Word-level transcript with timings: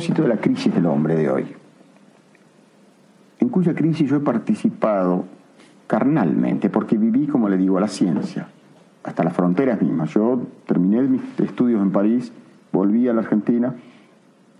propósito 0.00 0.22
de 0.22 0.28
la 0.28 0.40
crisis 0.40 0.74
del 0.74 0.86
hombre 0.86 1.14
de 1.14 1.28
hoy, 1.28 1.44
en 3.38 3.50
cuya 3.50 3.74
crisis 3.74 4.08
yo 4.08 4.16
he 4.16 4.20
participado 4.20 5.26
carnalmente, 5.86 6.70
porque 6.70 6.96
viví, 6.96 7.26
como 7.26 7.50
le 7.50 7.58
digo, 7.58 7.76
a 7.76 7.82
la 7.82 7.88
ciencia, 7.88 8.48
hasta 9.04 9.22
las 9.24 9.34
fronteras 9.34 9.82
mismas. 9.82 10.08
Yo 10.14 10.40
terminé 10.66 11.02
mis 11.02 11.20
estudios 11.38 11.82
en 11.82 11.92
París, 11.92 12.32
volví 12.72 13.08
a 13.08 13.12
la 13.12 13.20
Argentina 13.20 13.74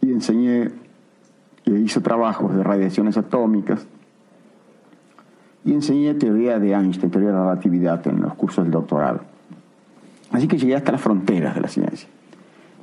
y 0.03 0.13
enseñé 0.13 0.73
e 1.65 1.71
hice 1.71 2.03
trabajos 2.03 2.55
de 2.55 2.63
radiaciones 2.63 3.17
atómicas 3.17 3.87
y 5.65 5.73
enseñé 5.73 6.13
teoría 6.15 6.59
de 6.59 6.73
Einstein, 6.73 7.11
teoría 7.11 7.31
de 7.31 7.37
la 7.37 7.45
relatividad 7.45 8.07
en 8.07 8.21
los 8.21 8.35
cursos 8.35 8.65
del 8.65 8.73
doctorado. 8.73 9.21
Así 10.33 10.49
que 10.49 10.59
llegué 10.59 10.77
hasta 10.77 10.93
las 10.93 11.01
fronteras 11.01 11.55
de 11.55 11.63
la 11.63 11.69
ciencia. 11.69 12.11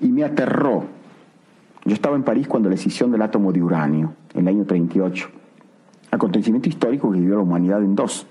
Y 0.02 0.08
me 0.08 0.24
aterró. 0.24 0.97
Yo 1.86 1.94
estaba 1.94 2.16
en 2.16 2.24
París 2.24 2.48
cuando 2.48 2.70
la 2.70 2.76
decisión 2.76 3.12
del 3.12 3.22
átomo 3.22 3.52
de 3.52 3.64
uranio, 3.64 4.14
en 4.34 4.42
el 4.42 4.48
año 4.50 4.66
38. 4.66 5.30
Acontecimiento 6.12 6.70
histórico 6.70 7.10
que 7.10 7.16
dividió 7.16 7.36
a 7.36 7.38
la 7.38 7.44
humanidad 7.44 7.82
en 7.82 7.96
dos, 7.96 8.28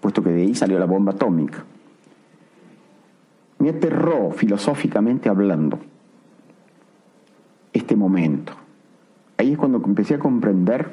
puesto 0.00 0.22
que 0.22 0.30
de 0.30 0.42
ahí 0.42 0.54
salió 0.54 0.78
la 0.78 0.86
bomba 0.86 1.12
atómica. 1.12 1.64
Me 3.58 3.70
aterró, 3.70 4.30
filosóficamente 4.30 5.28
hablando, 5.28 5.78
este 7.72 7.96
momento. 7.96 8.54
Ahí 9.36 9.52
es 9.52 9.58
cuando 9.58 9.82
empecé 9.84 10.14
a 10.14 10.18
comprender 10.18 10.90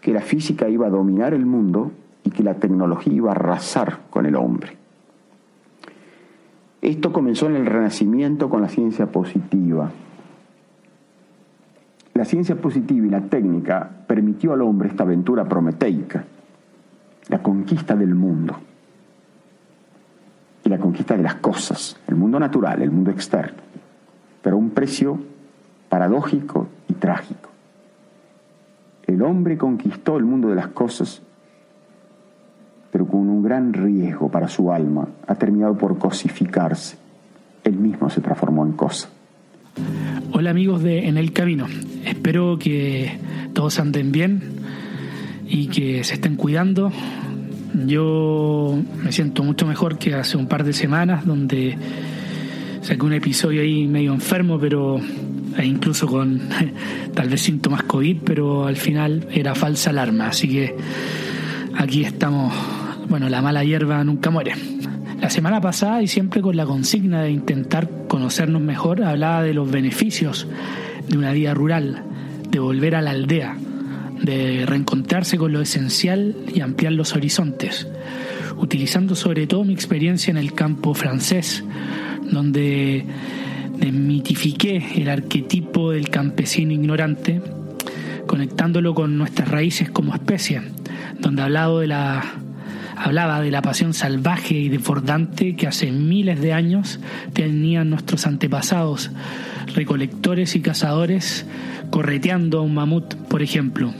que 0.00 0.12
la 0.12 0.20
física 0.20 0.68
iba 0.68 0.86
a 0.86 0.90
dominar 0.90 1.32
el 1.32 1.46
mundo 1.46 1.92
y 2.24 2.30
que 2.30 2.42
la 2.42 2.54
tecnología 2.54 3.12
iba 3.12 3.30
a 3.30 3.34
arrasar 3.34 4.00
con 4.10 4.26
el 4.26 4.36
hombre. 4.36 4.76
Esto 6.82 7.12
comenzó 7.12 7.46
en 7.46 7.56
el 7.56 7.64
Renacimiento 7.64 8.50
con 8.50 8.60
la 8.60 8.68
ciencia 8.68 9.06
positiva. 9.06 9.90
La 12.14 12.24
ciencia 12.24 12.56
positiva 12.56 13.06
y 13.06 13.10
la 13.10 13.22
técnica 13.22 13.90
permitió 14.06 14.52
al 14.52 14.62
hombre 14.62 14.88
esta 14.88 15.02
aventura 15.02 15.44
prometeica, 15.44 16.24
la 17.28 17.42
conquista 17.42 17.94
del 17.96 18.14
mundo 18.14 18.56
y 20.64 20.68
la 20.68 20.78
conquista 20.78 21.16
de 21.16 21.22
las 21.22 21.36
cosas, 21.36 21.96
el 22.06 22.14
mundo 22.14 22.38
natural, 22.38 22.82
el 22.82 22.90
mundo 22.90 23.10
externo, 23.10 23.58
pero 24.42 24.56
a 24.56 24.58
un 24.58 24.70
precio 24.70 25.18
paradójico 25.88 26.68
y 26.88 26.94
trágico. 26.94 27.50
El 29.06 29.20
hombre 29.22 29.58
conquistó 29.58 30.16
el 30.16 30.24
mundo 30.24 30.48
de 30.48 30.54
las 30.54 30.68
cosas 30.68 31.20
pero 32.94 33.08
con 33.08 33.28
un 33.28 33.42
gran 33.42 33.72
riesgo 33.72 34.30
para 34.30 34.46
su 34.46 34.70
alma, 34.70 35.08
ha 35.26 35.34
terminado 35.34 35.76
por 35.76 35.98
cosificarse. 35.98 36.96
Él 37.64 37.74
mismo 37.74 38.08
se 38.08 38.20
transformó 38.20 38.64
en 38.64 38.70
cosa. 38.74 39.08
Hola 40.32 40.50
amigos 40.50 40.84
de 40.84 41.08
En 41.08 41.16
el 41.16 41.32
Camino, 41.32 41.66
espero 42.04 42.58
que 42.58 43.18
todos 43.52 43.78
anden 43.78 44.12
bien 44.12 44.42
y 45.46 45.66
que 45.68 46.04
se 46.04 46.14
estén 46.14 46.36
cuidando. 46.36 46.92
Yo 47.86 48.78
me 49.02 49.12
siento 49.12 49.42
mucho 49.42 49.66
mejor 49.66 49.98
que 49.98 50.14
hace 50.14 50.36
un 50.36 50.46
par 50.46 50.64
de 50.64 50.72
semanas 50.72 51.26
donde 51.26 51.76
saqué 52.82 53.04
un 53.04 53.14
episodio 53.14 53.62
ahí 53.62 53.86
medio 53.86 54.12
enfermo, 54.12 54.58
pero 54.58 55.00
e 55.56 55.64
incluso 55.66 56.06
con 56.06 56.40
tal 57.14 57.28
vez 57.28 57.42
síntomas 57.42 57.82
COVID, 57.84 58.18
pero 58.24 58.66
al 58.66 58.76
final 58.76 59.26
era 59.32 59.54
falsa 59.54 59.90
alarma. 59.90 60.28
Así 60.28 60.48
que 60.48 60.76
aquí 61.76 62.04
estamos 62.04 62.52
bueno, 63.08 63.28
la 63.28 63.42
mala 63.42 63.64
hierba 63.64 64.02
nunca 64.04 64.30
muere. 64.30 64.54
La 65.20 65.30
semana 65.30 65.60
pasada 65.60 66.02
y 66.02 66.08
siempre 66.08 66.42
con 66.42 66.56
la 66.56 66.66
consigna 66.66 67.22
de 67.22 67.30
intentar 67.30 67.88
conocernos 68.08 68.60
mejor, 68.60 69.02
hablaba 69.02 69.42
de 69.42 69.54
los 69.54 69.70
beneficios 69.70 70.46
de 71.08 71.18
una 71.18 71.32
vida 71.32 71.54
rural, 71.54 72.02
de 72.50 72.58
volver 72.58 72.94
a 72.94 73.02
la 73.02 73.10
aldea, 73.10 73.56
de 74.22 74.64
reencontrarse 74.66 75.36
con 75.36 75.52
lo 75.52 75.60
esencial 75.60 76.34
y 76.54 76.60
ampliar 76.60 76.92
los 76.92 77.14
horizontes, 77.14 77.86
utilizando 78.56 79.14
sobre 79.14 79.46
todo 79.46 79.64
mi 79.64 79.74
experiencia 79.74 80.30
en 80.30 80.36
el 80.36 80.54
campo 80.54 80.94
francés, 80.94 81.64
donde 82.30 83.04
desmitifiqué 83.78 85.00
el 85.02 85.08
arquetipo 85.08 85.90
del 85.90 86.08
campesino 86.08 86.72
ignorante, 86.72 87.42
conectándolo 88.26 88.94
con 88.94 89.18
nuestras 89.18 89.48
raíces 89.48 89.90
como 89.90 90.14
especie, 90.14 90.62
donde 91.20 91.42
hablado 91.42 91.80
de 91.80 91.88
la 91.88 92.22
hablaba 92.96 93.40
de 93.40 93.50
la 93.50 93.60
pasión 93.60 93.92
salvaje 93.92 94.54
y 94.54 94.68
desbordante 94.68 95.56
que 95.56 95.66
hace 95.66 95.90
miles 95.90 96.40
de 96.40 96.52
años 96.52 97.00
tenían 97.32 97.90
nuestros 97.90 98.26
antepasados, 98.26 99.10
recolectores 99.74 100.56
y 100.56 100.60
cazadores, 100.60 101.46
correteando 101.90 102.58
a 102.58 102.62
un 102.62 102.74
mamut, 102.74 103.14
por 103.14 103.42
ejemplo. 103.42 103.92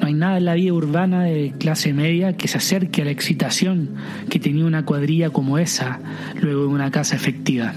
No 0.00 0.06
hay 0.06 0.14
nada 0.14 0.38
en 0.38 0.46
la 0.46 0.54
vida 0.54 0.72
urbana 0.72 1.24
de 1.24 1.52
clase 1.58 1.92
media 1.92 2.36
que 2.36 2.48
se 2.48 2.58
acerque 2.58 3.02
a 3.02 3.04
la 3.04 3.10
excitación 3.10 3.96
que 4.30 4.38
tenía 4.38 4.64
una 4.64 4.84
cuadrilla 4.84 5.30
como 5.30 5.58
esa 5.58 6.00
luego 6.40 6.62
de 6.62 6.68
una 6.68 6.90
caza 6.90 7.16
efectiva. 7.16 7.74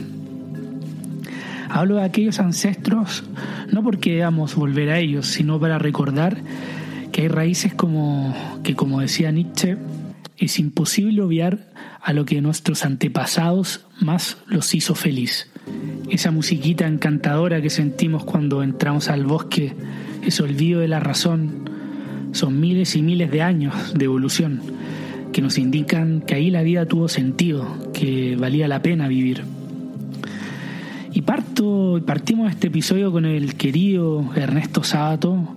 Hablo 1.69 1.95
de 1.95 2.03
aquellos 2.03 2.39
ancestros 2.39 3.23
no 3.71 3.83
porque 3.83 4.13
debamos 4.13 4.55
volver 4.55 4.89
a 4.91 4.99
ellos, 4.99 5.27
sino 5.27 5.59
para 5.59 5.79
recordar 5.79 6.37
que 7.11 7.23
hay 7.23 7.27
raíces 7.27 7.73
como 7.73 8.35
que 8.63 8.75
como 8.75 9.01
decía 9.01 9.31
Nietzsche, 9.31 9.77
es 10.37 10.59
imposible 10.59 11.21
obviar 11.21 11.59
a 12.01 12.13
lo 12.13 12.25
que 12.25 12.41
nuestros 12.41 12.85
antepasados 12.85 13.85
más 13.99 14.37
los 14.47 14.73
hizo 14.75 14.95
feliz. 14.95 15.49
Esa 16.09 16.31
musiquita 16.31 16.87
encantadora 16.87 17.61
que 17.61 17.69
sentimos 17.69 18.23
cuando 18.23 18.63
entramos 18.63 19.09
al 19.09 19.25
bosque, 19.25 19.73
ese 20.23 20.43
olvido 20.43 20.81
de 20.81 20.87
la 20.87 20.99
razón, 20.99 21.69
son 22.33 22.59
miles 22.59 22.95
y 22.95 23.01
miles 23.01 23.31
de 23.31 23.41
años 23.41 23.93
de 23.93 24.05
evolución 24.05 24.61
que 25.33 25.41
nos 25.41 25.57
indican 25.57 26.21
que 26.21 26.35
ahí 26.35 26.51
la 26.51 26.61
vida 26.61 26.85
tuvo 26.85 27.09
sentido, 27.09 27.91
que 27.91 28.37
valía 28.37 28.67
la 28.67 28.81
pena 28.81 29.07
vivir. 29.07 29.43
Y 31.11 31.21
parto, 31.21 32.01
partimos 32.05 32.51
este 32.51 32.67
episodio 32.67 33.11
con 33.11 33.25
el 33.25 33.55
querido 33.55 34.31
Ernesto 34.35 34.83
Sábato, 34.83 35.55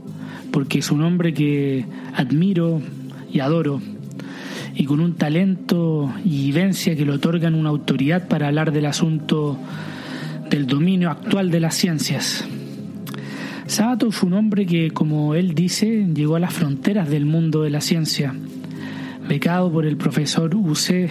porque 0.50 0.78
es 0.78 0.90
un 0.90 1.02
hombre 1.02 1.34
que 1.34 1.84
admiro 2.14 2.80
y 3.30 3.40
adoro 3.40 3.80
y 4.74 4.84
con 4.84 5.00
un 5.00 5.14
talento 5.14 6.12
y 6.24 6.46
vivencia 6.46 6.96
que 6.96 7.04
le 7.04 7.12
otorgan 7.12 7.54
una 7.54 7.70
autoridad 7.70 8.28
para 8.28 8.48
hablar 8.48 8.72
del 8.72 8.86
asunto 8.86 9.58
del 10.50 10.66
dominio 10.66 11.10
actual 11.10 11.50
de 11.50 11.60
las 11.60 11.74
ciencias. 11.74 12.44
Sabato 13.66 14.10
fue 14.12 14.28
un 14.28 14.34
hombre 14.34 14.64
que, 14.64 14.90
como 14.90 15.34
él 15.34 15.54
dice, 15.54 16.06
llegó 16.14 16.36
a 16.36 16.40
las 16.40 16.52
fronteras 16.52 17.10
del 17.10 17.26
mundo 17.26 17.62
de 17.62 17.70
la 17.70 17.80
ciencia. 17.80 18.34
Becado 19.28 19.72
por 19.72 19.86
el 19.86 19.96
profesor 19.96 20.54
Use, 20.54 21.08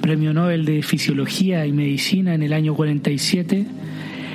premio 0.00 0.32
Nobel 0.32 0.64
de 0.64 0.82
Fisiología 0.82 1.66
y 1.66 1.72
Medicina 1.72 2.34
en 2.34 2.42
el 2.42 2.52
año 2.52 2.74
47, 2.74 3.66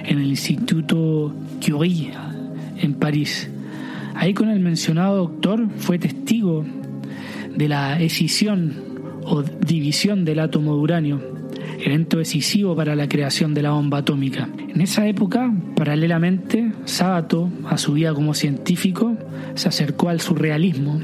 en 0.06 0.20
el 0.20 0.28
Instituto 0.28 1.34
Curie, 1.64 2.12
en 2.78 2.94
París. 2.94 3.50
Ahí 4.16 4.34
con 4.34 4.50
el 4.50 4.60
mencionado 4.60 5.18
doctor 5.18 5.68
fue 5.78 6.00
testigo 6.00 6.66
de 7.56 7.68
la 7.68 8.00
escisión 8.00 8.74
o 9.26 9.44
división 9.44 10.24
del 10.24 10.40
átomo 10.40 10.76
de 10.76 10.80
uranio, 10.80 11.39
evento 11.90 12.18
decisivo 12.18 12.76
para 12.76 12.96
la 12.96 13.10
creación 13.10 13.54
de 13.54 13.64
la 13.64 13.72
bomba 13.72 14.00
atómica. 14.00 14.48
En 14.68 14.82
esa 14.82 15.08
época, 15.08 15.52
paralelamente, 15.76 16.72
Sábato, 16.86 17.50
a 17.66 17.78
su 17.78 17.94
vida 17.94 18.14
como 18.14 18.34
científico, 18.34 19.18
se 19.56 19.70
acercó 19.70 20.10
al 20.10 20.22
surrealismo, 20.22 21.00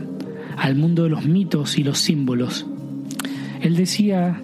al 0.57 0.75
mundo 0.75 1.03
de 1.03 1.09
los 1.09 1.25
mitos 1.25 1.77
y 1.77 1.83
los 1.83 1.99
símbolos. 1.99 2.65
Él 3.61 3.75
decía, 3.75 4.41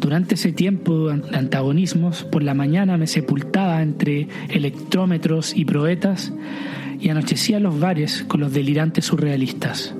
durante 0.00 0.34
ese 0.34 0.52
tiempo 0.52 1.08
de 1.08 1.36
antagonismos, 1.36 2.24
por 2.24 2.42
la 2.42 2.54
mañana 2.54 2.96
me 2.96 3.06
sepultaba 3.06 3.82
entre 3.82 4.28
electrómetros 4.48 5.56
y 5.56 5.64
proetas 5.64 6.32
y 7.00 7.08
anochecía 7.08 7.58
los 7.58 7.80
bares 7.80 8.24
con 8.28 8.40
los 8.40 8.52
delirantes 8.52 9.06
surrealistas. 9.06 9.94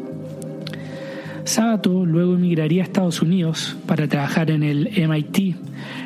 Sabato 1.44 2.06
luego 2.06 2.34
emigraría 2.34 2.82
a 2.82 2.86
Estados 2.86 3.20
Unidos 3.20 3.76
para 3.86 4.08
trabajar 4.08 4.50
en 4.50 4.62
el 4.62 4.88
MIT, 5.08 5.56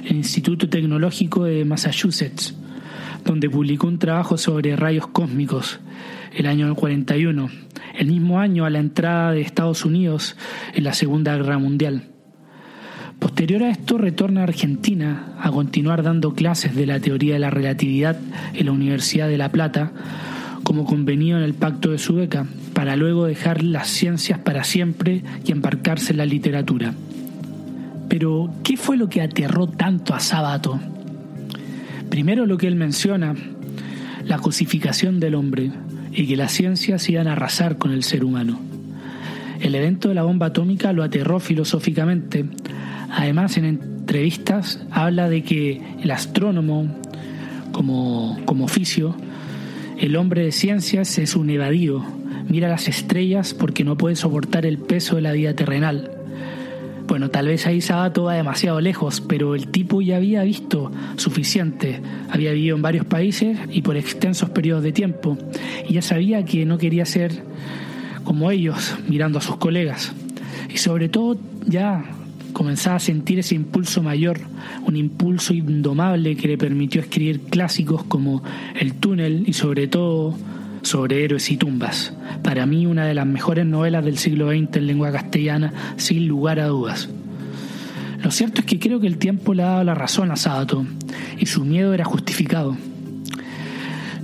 el 0.04 0.16
Instituto 0.16 0.68
Tecnológico 0.68 1.44
de 1.44 1.64
Massachusetts, 1.64 2.56
donde 3.24 3.48
publicó 3.48 3.86
un 3.86 4.00
trabajo 4.00 4.36
sobre 4.36 4.74
rayos 4.74 5.06
cósmicos 5.06 5.78
el 6.34 6.46
año 6.46 6.74
41, 6.74 7.50
el 7.98 8.06
mismo 8.08 8.40
año 8.40 8.64
a 8.64 8.70
la 8.70 8.80
entrada 8.80 9.30
de 9.30 9.40
Estados 9.40 9.84
Unidos 9.84 10.36
en 10.74 10.82
la 10.82 10.92
Segunda 10.92 11.36
Guerra 11.36 11.58
Mundial. 11.58 12.02
Posterior 13.20 13.62
a 13.62 13.70
esto 13.70 13.96
retorna 13.96 14.40
a 14.40 14.44
Argentina 14.44 15.36
a 15.40 15.52
continuar 15.52 16.02
dando 16.02 16.34
clases 16.34 16.74
de 16.74 16.86
la 16.86 16.98
teoría 16.98 17.34
de 17.34 17.40
la 17.40 17.50
relatividad 17.50 18.18
en 18.54 18.66
la 18.66 18.72
Universidad 18.72 19.28
de 19.28 19.38
La 19.38 19.50
Plata, 19.50 19.92
como 20.68 20.84
convenido 20.84 21.38
en 21.38 21.44
el 21.44 21.54
pacto 21.54 21.92
de 21.92 21.98
su 21.98 22.16
beca, 22.16 22.44
para 22.74 22.94
luego 22.94 23.24
dejar 23.24 23.62
las 23.62 23.88
ciencias 23.88 24.38
para 24.40 24.64
siempre 24.64 25.22
y 25.42 25.50
embarcarse 25.50 26.12
en 26.12 26.18
la 26.18 26.26
literatura. 26.26 26.92
Pero, 28.10 28.52
¿qué 28.64 28.76
fue 28.76 28.98
lo 28.98 29.08
que 29.08 29.22
aterró 29.22 29.66
tanto 29.66 30.12
a 30.12 30.20
Sábato? 30.20 30.78
Primero 32.10 32.44
lo 32.44 32.58
que 32.58 32.66
él 32.66 32.76
menciona, 32.76 33.34
la 34.26 34.40
cosificación 34.40 35.20
del 35.20 35.36
hombre 35.36 35.70
y 36.12 36.26
que 36.26 36.36
las 36.36 36.52
ciencias 36.52 37.08
iban 37.08 37.28
a 37.28 37.32
arrasar 37.32 37.78
con 37.78 37.90
el 37.90 38.02
ser 38.02 38.22
humano. 38.22 38.60
El 39.60 39.74
evento 39.74 40.10
de 40.10 40.16
la 40.16 40.24
bomba 40.24 40.48
atómica 40.48 40.92
lo 40.92 41.02
aterró 41.02 41.40
filosóficamente. 41.40 42.44
Además, 43.10 43.56
en 43.56 43.64
entrevistas 43.64 44.82
habla 44.90 45.30
de 45.30 45.42
que 45.44 45.80
el 46.02 46.10
astrónomo, 46.10 46.94
como, 47.72 48.38
como 48.44 48.66
oficio, 48.66 49.16
el 49.98 50.16
hombre 50.16 50.44
de 50.44 50.52
ciencias 50.52 51.18
es 51.18 51.34
un 51.34 51.50
evadido, 51.50 52.04
mira 52.48 52.68
las 52.68 52.88
estrellas 52.88 53.54
porque 53.54 53.84
no 53.84 53.96
puede 53.96 54.16
soportar 54.16 54.64
el 54.64 54.78
peso 54.78 55.16
de 55.16 55.22
la 55.22 55.32
vida 55.32 55.54
terrenal. 55.54 56.12
Bueno, 57.08 57.30
tal 57.30 57.48
vez 57.48 57.66
ahí 57.66 57.80
Sabato 57.80 58.24
va 58.24 58.34
demasiado 58.34 58.80
lejos, 58.80 59.22
pero 59.22 59.54
el 59.54 59.68
tipo 59.68 60.02
ya 60.02 60.16
había 60.16 60.42
visto 60.42 60.92
suficiente. 61.16 62.00
Había 62.28 62.52
vivido 62.52 62.76
en 62.76 62.82
varios 62.82 63.06
países 63.06 63.58
y 63.70 63.80
por 63.80 63.96
extensos 63.96 64.50
periodos 64.50 64.82
de 64.82 64.92
tiempo. 64.92 65.38
Y 65.88 65.94
ya 65.94 66.02
sabía 66.02 66.44
que 66.44 66.66
no 66.66 66.76
quería 66.76 67.06
ser 67.06 67.32
como 68.24 68.50
ellos, 68.50 68.94
mirando 69.08 69.38
a 69.38 69.42
sus 69.42 69.56
colegas. 69.56 70.12
Y 70.68 70.76
sobre 70.76 71.08
todo 71.08 71.38
ya 71.66 72.04
comenzaba 72.58 72.96
a 72.96 72.98
sentir 72.98 73.38
ese 73.38 73.54
impulso 73.54 74.02
mayor, 74.02 74.40
un 74.84 74.96
impulso 74.96 75.54
indomable 75.54 76.34
que 76.36 76.48
le 76.48 76.58
permitió 76.58 77.00
escribir 77.00 77.42
clásicos 77.42 78.02
como 78.02 78.42
El 78.74 78.94
túnel 78.94 79.44
y 79.46 79.52
sobre 79.52 79.86
todo 79.86 80.36
sobre 80.82 81.22
héroes 81.22 81.52
y 81.52 81.56
tumbas. 81.56 82.12
Para 82.42 82.66
mí 82.66 82.84
una 82.84 83.06
de 83.06 83.14
las 83.14 83.26
mejores 83.26 83.64
novelas 83.64 84.04
del 84.04 84.18
siglo 84.18 84.48
XX 84.48 84.78
en 84.78 84.86
lengua 84.88 85.12
castellana, 85.12 85.72
sin 85.98 86.26
lugar 86.26 86.58
a 86.58 86.66
dudas. 86.66 87.08
Lo 88.24 88.32
cierto 88.32 88.62
es 88.62 88.66
que 88.66 88.80
creo 88.80 88.98
que 88.98 89.06
el 89.06 89.18
tiempo 89.18 89.54
le 89.54 89.62
ha 89.62 89.66
dado 89.66 89.84
la 89.84 89.94
razón 89.94 90.32
a 90.32 90.36
Sabato 90.36 90.84
y 91.38 91.46
su 91.46 91.64
miedo 91.64 91.94
era 91.94 92.04
justificado. 92.04 92.76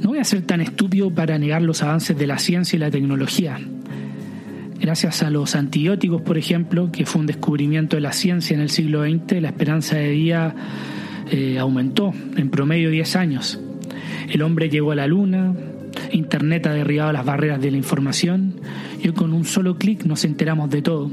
No 0.02 0.08
voy 0.08 0.18
a 0.18 0.24
ser 0.24 0.42
tan 0.42 0.60
estúpido 0.60 1.08
para 1.14 1.38
negar 1.38 1.62
los 1.62 1.84
avances 1.84 2.18
de 2.18 2.26
la 2.26 2.38
ciencia 2.38 2.76
y 2.76 2.80
la 2.80 2.90
tecnología. 2.90 3.60
Gracias 4.84 5.22
a 5.22 5.30
los 5.30 5.54
antibióticos, 5.54 6.20
por 6.20 6.36
ejemplo, 6.36 6.92
que 6.92 7.06
fue 7.06 7.22
un 7.22 7.26
descubrimiento 7.26 7.96
de 7.96 8.02
la 8.02 8.12
ciencia 8.12 8.52
en 8.52 8.60
el 8.60 8.68
siglo 8.68 9.02
XX, 9.02 9.40
la 9.40 9.48
esperanza 9.48 9.96
de 9.96 10.10
vida 10.10 10.54
eh, 11.30 11.58
aumentó 11.58 12.12
en 12.36 12.50
promedio 12.50 12.90
10 12.90 13.16
años. 13.16 13.58
El 14.28 14.42
hombre 14.42 14.68
llegó 14.68 14.92
a 14.92 14.94
la 14.94 15.06
luna, 15.06 15.54
Internet 16.12 16.66
ha 16.66 16.74
derribado 16.74 17.14
las 17.14 17.24
barreras 17.24 17.62
de 17.62 17.70
la 17.70 17.78
información 17.78 18.56
y 19.02 19.08
hoy 19.08 19.14
con 19.14 19.32
un 19.32 19.46
solo 19.46 19.78
clic 19.78 20.04
nos 20.04 20.22
enteramos 20.26 20.68
de 20.68 20.82
todo. 20.82 21.10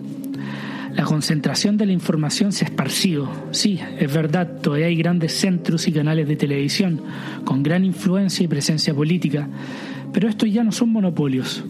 La 0.94 1.06
concentración 1.06 1.78
de 1.78 1.86
la 1.86 1.94
información 1.94 2.52
se 2.52 2.66
ha 2.66 2.68
esparcido. 2.68 3.32
Sí, 3.52 3.80
es 3.98 4.14
verdad, 4.14 4.60
todavía 4.60 4.88
hay 4.88 4.98
grandes 4.98 5.32
centros 5.32 5.88
y 5.88 5.94
canales 5.94 6.28
de 6.28 6.36
televisión 6.36 7.00
con 7.46 7.64
gran 7.64 7.86
influencia 7.86 8.44
y 8.44 8.50
presencia 8.50 8.94
política, 8.94 9.48
pero 10.12 10.28
estos 10.28 10.52
ya 10.52 10.62
no 10.62 10.74
son 10.74 10.90
monopolios. 10.90 11.64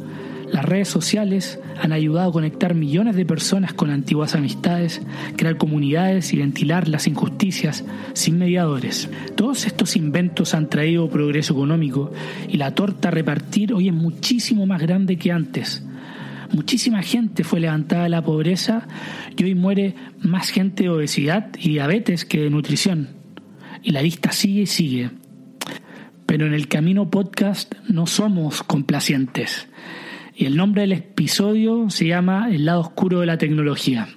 Las 0.51 0.65
redes 0.65 0.89
sociales 0.89 1.59
han 1.81 1.93
ayudado 1.93 2.29
a 2.29 2.33
conectar 2.33 2.75
millones 2.75 3.15
de 3.15 3.25
personas 3.25 3.73
con 3.73 3.89
antiguas 3.89 4.35
amistades, 4.35 5.01
crear 5.37 5.57
comunidades 5.57 6.33
y 6.33 6.37
ventilar 6.37 6.89
las 6.89 7.07
injusticias 7.07 7.85
sin 8.13 8.37
mediadores. 8.37 9.09
Todos 9.35 9.65
estos 9.65 9.95
inventos 9.95 10.53
han 10.53 10.69
traído 10.69 11.09
progreso 11.09 11.53
económico 11.53 12.11
y 12.49 12.57
la 12.57 12.75
torta 12.75 13.07
a 13.07 13.11
repartir 13.11 13.73
hoy 13.73 13.87
es 13.87 13.93
muchísimo 13.93 14.65
más 14.65 14.81
grande 14.81 15.17
que 15.17 15.31
antes. 15.31 15.85
Muchísima 16.51 17.01
gente 17.01 17.45
fue 17.45 17.61
levantada 17.61 18.03
de 18.03 18.09
la 18.09 18.21
pobreza 18.21 18.87
y 19.37 19.45
hoy 19.45 19.55
muere 19.55 19.95
más 20.19 20.49
gente 20.49 20.83
de 20.83 20.89
obesidad 20.89 21.47
y 21.57 21.69
diabetes 21.69 22.25
que 22.25 22.41
de 22.41 22.49
nutrición. 22.49 23.07
Y 23.83 23.91
la 23.91 24.01
lista 24.01 24.33
sigue 24.33 24.63
y 24.63 24.67
sigue. 24.67 25.11
Pero 26.25 26.45
en 26.45 26.53
el 26.53 26.67
Camino 26.67 27.09
Podcast 27.09 27.73
no 27.87 28.05
somos 28.05 28.63
complacientes. 28.63 29.69
Y 30.41 30.45
el 30.45 30.57
nombre 30.57 30.81
del 30.81 30.93
episodio 30.93 31.91
se 31.91 32.07
llama 32.07 32.49
El 32.49 32.65
lado 32.65 32.81
oscuro 32.81 33.19
de 33.19 33.27
la 33.27 33.37
tecnología. 33.37 34.07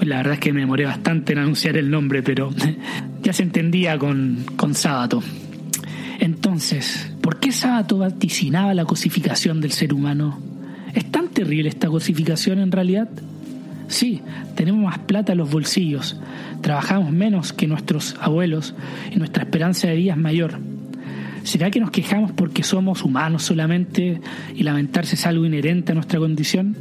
La 0.00 0.16
verdad 0.16 0.32
es 0.32 0.40
que 0.40 0.54
me 0.54 0.60
demoré 0.60 0.86
bastante 0.86 1.34
en 1.34 1.40
anunciar 1.40 1.76
el 1.76 1.90
nombre, 1.90 2.22
pero 2.22 2.48
ya 3.22 3.34
se 3.34 3.42
entendía 3.42 3.98
con, 3.98 4.46
con 4.56 4.74
Sábato. 4.74 5.22
Entonces, 6.18 7.12
¿por 7.20 7.38
qué 7.40 7.52
Sábato 7.52 7.98
vaticinaba 7.98 8.72
la 8.72 8.86
cosificación 8.86 9.60
del 9.60 9.72
ser 9.72 9.92
humano? 9.92 10.40
¿Es 10.94 11.12
tan 11.12 11.28
terrible 11.28 11.68
esta 11.68 11.88
cosificación 11.88 12.58
en 12.58 12.72
realidad? 12.72 13.10
Sí, 13.88 14.22
tenemos 14.54 14.82
más 14.82 14.98
plata 15.00 15.32
en 15.32 15.38
los 15.38 15.50
bolsillos, 15.50 16.18
trabajamos 16.62 17.12
menos 17.12 17.52
que 17.52 17.66
nuestros 17.66 18.16
abuelos 18.18 18.74
y 19.12 19.16
nuestra 19.16 19.42
esperanza 19.42 19.88
de 19.88 19.96
vida 19.96 20.12
es 20.12 20.18
mayor. 20.18 20.58
¿Será 21.48 21.70
que 21.70 21.80
nos 21.80 21.90
quejamos 21.90 22.30
porque 22.32 22.62
somos 22.62 23.02
humanos 23.02 23.42
solamente 23.42 24.20
y 24.54 24.64
lamentarse 24.64 25.14
es 25.14 25.24
algo 25.24 25.46
inherente 25.46 25.92
a 25.92 25.94
nuestra 25.94 26.18
condición? 26.18 26.76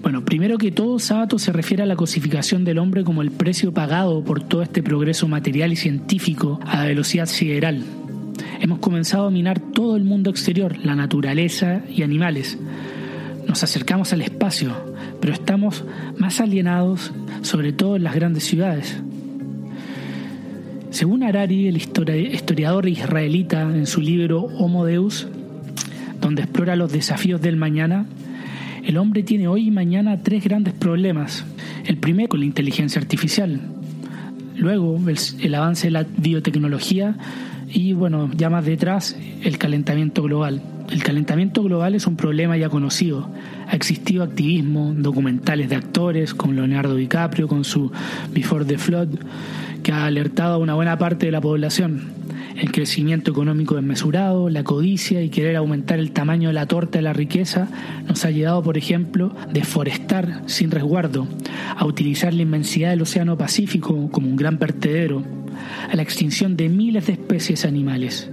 Bueno, 0.00 0.24
primero 0.24 0.56
que 0.56 0.72
todo, 0.72 0.98
Sábato 0.98 1.38
se 1.38 1.52
refiere 1.52 1.82
a 1.82 1.86
la 1.86 1.96
cosificación 1.96 2.64
del 2.64 2.78
hombre 2.78 3.04
como 3.04 3.20
el 3.20 3.30
precio 3.30 3.74
pagado 3.74 4.24
por 4.24 4.42
todo 4.42 4.62
este 4.62 4.82
progreso 4.82 5.28
material 5.28 5.70
y 5.70 5.76
científico 5.76 6.60
a 6.64 6.86
velocidad 6.86 7.26
sideral. 7.26 7.84
Hemos 8.58 8.78
comenzado 8.78 9.26
a 9.26 9.30
minar 9.30 9.60
todo 9.60 9.96
el 9.98 10.04
mundo 10.04 10.30
exterior, 10.30 10.78
la 10.78 10.94
naturaleza 10.94 11.82
y 11.90 12.02
animales. 12.02 12.56
Nos 13.46 13.62
acercamos 13.62 14.14
al 14.14 14.22
espacio, 14.22 14.74
pero 15.20 15.34
estamos 15.34 15.84
más 16.16 16.40
alienados, 16.40 17.12
sobre 17.42 17.74
todo 17.74 17.96
en 17.96 18.04
las 18.04 18.14
grandes 18.14 18.44
ciudades. 18.44 18.96
Según 20.90 21.22
Harari, 21.22 21.68
el 21.68 21.76
historiador 21.76 22.88
israelita, 22.88 23.62
en 23.62 23.86
su 23.86 24.00
libro 24.00 24.40
Homo 24.40 24.84
Deus, 24.84 25.28
donde 26.20 26.42
explora 26.42 26.74
los 26.74 26.90
desafíos 26.90 27.40
del 27.40 27.56
mañana, 27.56 28.06
el 28.84 28.96
hombre 28.96 29.22
tiene 29.22 29.46
hoy 29.46 29.68
y 29.68 29.70
mañana 29.70 30.20
tres 30.22 30.42
grandes 30.42 30.74
problemas. 30.74 31.44
El 31.84 31.96
primero 31.98 32.28
con 32.30 32.40
la 32.40 32.46
inteligencia 32.46 33.00
artificial, 33.00 33.60
luego 34.56 34.98
el, 35.38 35.54
avance 35.54 35.86
de 35.86 35.90
la 35.92 36.06
biotecnología 36.16 37.16
y 37.72 37.92
bueno, 37.92 38.28
ya 38.36 38.50
más 38.50 38.64
detrás 38.64 39.16
el 39.44 39.58
calentamiento 39.58 40.24
global. 40.24 40.60
El 40.90 41.04
calentamiento 41.04 41.62
global 41.62 41.94
es 41.94 42.08
un 42.08 42.16
problema 42.16 42.56
ya 42.56 42.68
conocido. 42.68 43.30
Ha 43.68 43.76
existido 43.76 44.24
activismo, 44.24 44.92
documentales 44.96 45.68
de 45.68 45.76
actores, 45.76 46.34
como 46.34 46.52
Leonardo 46.52 46.96
DiCaprio 46.96 47.46
con 47.46 47.62
su 47.62 47.92
Before 48.34 48.64
the 48.64 48.76
Flood, 48.76 49.10
que 49.82 49.92
ha 49.92 50.06
alertado 50.06 50.54
a 50.54 50.58
una 50.58 50.74
buena 50.74 50.98
parte 50.98 51.26
de 51.26 51.32
la 51.32 51.40
población. 51.40 52.20
El 52.56 52.72
crecimiento 52.72 53.30
económico 53.30 53.76
desmesurado, 53.76 54.50
la 54.50 54.64
codicia 54.64 55.22
y 55.22 55.30
querer 55.30 55.56
aumentar 55.56 55.98
el 55.98 56.12
tamaño 56.12 56.48
de 56.48 56.54
la 56.54 56.66
torta 56.66 56.98
de 56.98 57.02
la 57.02 57.12
riqueza 57.12 57.68
nos 58.06 58.24
ha 58.24 58.30
llevado, 58.30 58.62
por 58.62 58.76
ejemplo, 58.76 59.34
a 59.40 59.46
deforestar 59.46 60.42
sin 60.46 60.70
resguardo, 60.70 61.26
a 61.76 61.86
utilizar 61.86 62.34
la 62.34 62.42
inmensidad 62.42 62.90
del 62.90 63.02
Océano 63.02 63.38
Pacífico 63.38 64.10
como 64.10 64.28
un 64.28 64.36
gran 64.36 64.58
vertedero, 64.58 65.22
a 65.90 65.96
la 65.96 66.02
extinción 66.02 66.56
de 66.56 66.68
miles 66.68 67.06
de 67.06 67.14
especies 67.14 67.64
animales. 67.64 68.30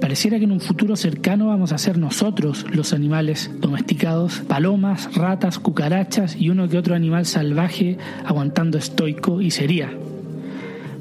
Pareciera 0.00 0.38
que 0.38 0.44
en 0.44 0.52
un 0.52 0.60
futuro 0.60 0.96
cercano 0.96 1.48
vamos 1.48 1.72
a 1.72 1.78
ser 1.78 1.98
nosotros 1.98 2.64
los 2.72 2.94
animales 2.94 3.50
domesticados, 3.58 4.40
palomas, 4.48 5.14
ratas, 5.14 5.58
cucarachas 5.58 6.36
y 6.36 6.48
uno 6.48 6.68
que 6.68 6.78
otro 6.78 6.94
animal 6.94 7.26
salvaje 7.26 7.98
aguantando 8.24 8.78
estoico 8.78 9.42
y 9.42 9.50
sería 9.50 9.90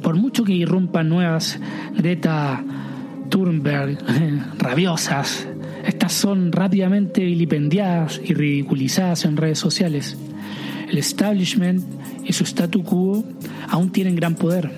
por 0.02 0.16
mucho 0.16 0.44
que 0.44 0.54
irrumpan 0.54 1.10
nuevas 1.10 1.60
Greta 1.96 2.64
Thunberg 3.30 3.98
rabiosas, 4.58 5.48
estas 5.86 6.14
son 6.14 6.52
rápidamente 6.52 7.24
vilipendiadas 7.24 8.20
y 8.24 8.34
ridiculizadas 8.34 9.26
en 9.26 9.38
redes 9.38 9.60
sociales. 9.60 10.18
El 10.90 10.98
establishment 10.98 11.84
y 12.24 12.34
su 12.34 12.44
statu 12.44 12.84
quo 12.84 13.24
aún 13.70 13.92
tienen 13.92 14.16
gran 14.16 14.36
poder. 14.36 14.72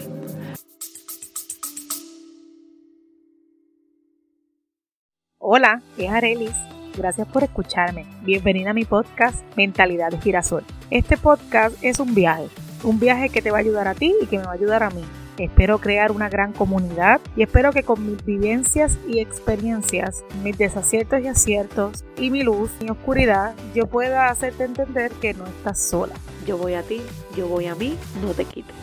Hola, 5.37 5.81
es 5.97 6.09
Arelis. 6.09 6.55
Gracias 6.97 7.27
por 7.27 7.43
escucharme. 7.43 8.05
Bienvenida 8.23 8.71
a 8.71 8.73
mi 8.73 8.85
podcast 8.85 9.43
Mentalidad 9.55 10.11
de 10.11 10.19
Girasol. 10.19 10.63
Este 10.89 11.17
podcast 11.17 11.75
es 11.81 11.99
un 11.99 12.13
viaje 12.13 12.47
un 12.83 12.99
viaje 12.99 13.29
que 13.29 13.41
te 13.41 13.51
va 13.51 13.57
a 13.57 13.61
ayudar 13.61 13.87
a 13.87 13.93
ti 13.93 14.13
y 14.21 14.25
que 14.25 14.37
me 14.37 14.45
va 14.45 14.51
a 14.51 14.55
ayudar 14.55 14.83
a 14.83 14.89
mí. 14.89 15.03
Espero 15.37 15.79
crear 15.79 16.11
una 16.11 16.29
gran 16.29 16.53
comunidad 16.53 17.19
y 17.35 17.43
espero 17.43 17.71
que 17.71 17.83
con 17.83 18.05
mis 18.05 18.23
vivencias 18.23 18.97
y 19.07 19.19
experiencias, 19.19 20.23
mis 20.43 20.57
desaciertos 20.57 21.21
y 21.21 21.27
aciertos 21.27 22.03
y 22.17 22.29
mi 22.29 22.43
luz, 22.43 22.69
mi 22.81 22.89
oscuridad, 22.89 23.55
yo 23.73 23.87
pueda 23.87 24.29
hacerte 24.29 24.65
entender 24.65 25.11
que 25.21 25.33
no 25.33 25.45
estás 25.47 25.79
sola. 25.79 26.13
Yo 26.45 26.57
voy 26.57 26.73
a 26.73 26.83
ti, 26.83 27.01
yo 27.35 27.47
voy 27.47 27.65
a 27.65 27.75
mí, 27.75 27.95
no 28.21 28.33
te 28.33 28.45
quites. 28.45 28.75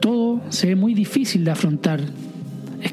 Todo 0.00 0.40
se 0.50 0.68
ve 0.68 0.76
muy 0.76 0.94
difícil 0.94 1.44
de 1.44 1.50
afrontar 1.50 2.00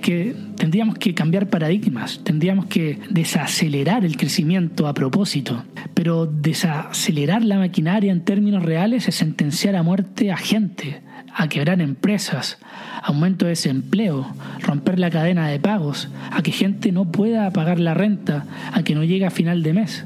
que 0.08 0.34
tendríamos 0.56 0.98
que 0.98 1.14
cambiar 1.14 1.50
paradigmas, 1.50 2.22
tendríamos 2.24 2.68
que 2.68 2.98
desacelerar 3.10 4.06
el 4.06 4.16
crecimiento 4.16 4.88
a 4.88 4.94
propósito. 4.94 5.66
Pero 5.94 6.26
desacelerar 6.26 7.44
la 7.44 7.58
maquinaria 7.58 8.14
en 8.14 8.24
términos 8.24 8.64
reales 8.64 9.10
es 9.10 9.16
sentenciar 9.16 9.76
a 9.76 9.84
muerte 9.84 10.32
a 10.32 10.38
gente, 10.38 11.02
a 11.36 11.50
quebrar 11.50 11.82
empresas, 11.82 12.58
aumento 13.04 13.44
de 13.44 13.50
desempleo, 13.50 14.34
romper 14.62 14.98
la 14.98 15.10
cadena 15.10 15.50
de 15.50 15.60
pagos, 15.60 16.08
a 16.32 16.42
que 16.42 16.54
gente 16.54 16.94
no 16.94 17.12
pueda 17.12 17.52
pagar 17.52 17.78
la 17.78 17.94
renta, 17.94 18.46
a 18.72 18.84
que 18.84 18.96
no 18.96 19.04
llegue 19.04 19.26
a 19.26 19.30
final 19.30 19.62
de 19.62 19.74
mes. 19.74 20.06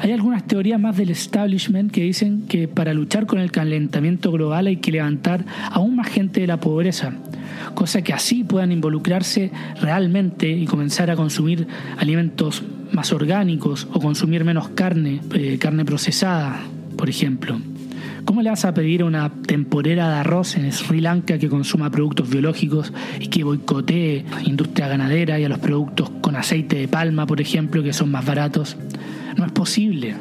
Hay 0.00 0.12
algunas 0.12 0.46
teorías 0.46 0.80
más 0.80 0.96
del 0.96 1.10
establishment 1.10 1.90
que 1.90 2.02
dicen 2.02 2.42
que 2.48 2.68
para 2.68 2.94
luchar 2.94 3.26
con 3.26 3.40
el 3.40 3.50
calentamiento 3.50 4.30
global 4.30 4.68
hay 4.68 4.76
que 4.76 4.92
levantar 4.92 5.44
aún 5.72 5.96
más 5.96 6.08
gente 6.08 6.40
de 6.40 6.46
la 6.46 6.60
pobreza, 6.60 7.14
cosa 7.74 8.02
que 8.02 8.12
así 8.12 8.44
puedan 8.44 8.70
involucrarse 8.70 9.50
realmente 9.82 10.48
y 10.48 10.66
comenzar 10.66 11.10
a 11.10 11.16
consumir 11.16 11.66
alimentos 11.98 12.62
más 12.92 13.12
orgánicos 13.12 13.88
o 13.92 13.98
consumir 13.98 14.44
menos 14.44 14.68
carne, 14.68 15.20
eh, 15.34 15.58
carne 15.58 15.84
procesada, 15.84 16.60
por 16.96 17.08
ejemplo. 17.10 17.58
¿Cómo 18.24 18.42
le 18.42 18.50
vas 18.50 18.64
a 18.66 18.74
pedir 18.74 19.02
a 19.02 19.04
una 19.06 19.30
temporera 19.30 20.08
de 20.10 20.14
arroz 20.16 20.56
en 20.56 20.70
Sri 20.70 21.00
Lanka 21.00 21.38
que 21.38 21.48
consuma 21.48 21.90
productos 21.90 22.28
biológicos 22.28 22.92
y 23.18 23.28
que 23.28 23.42
boicotee 23.42 24.24
industria 24.44 24.86
ganadera 24.86 25.40
y 25.40 25.44
a 25.44 25.48
los 25.48 25.58
productos 25.58 26.10
con 26.20 26.36
aceite 26.36 26.76
de 26.76 26.88
palma, 26.88 27.26
por 27.26 27.40
ejemplo, 27.40 27.82
que 27.82 27.92
son 27.92 28.10
más 28.10 28.24
baratos? 28.24 28.76
No 29.38 29.46
es 29.46 29.52
posible. 29.52 30.16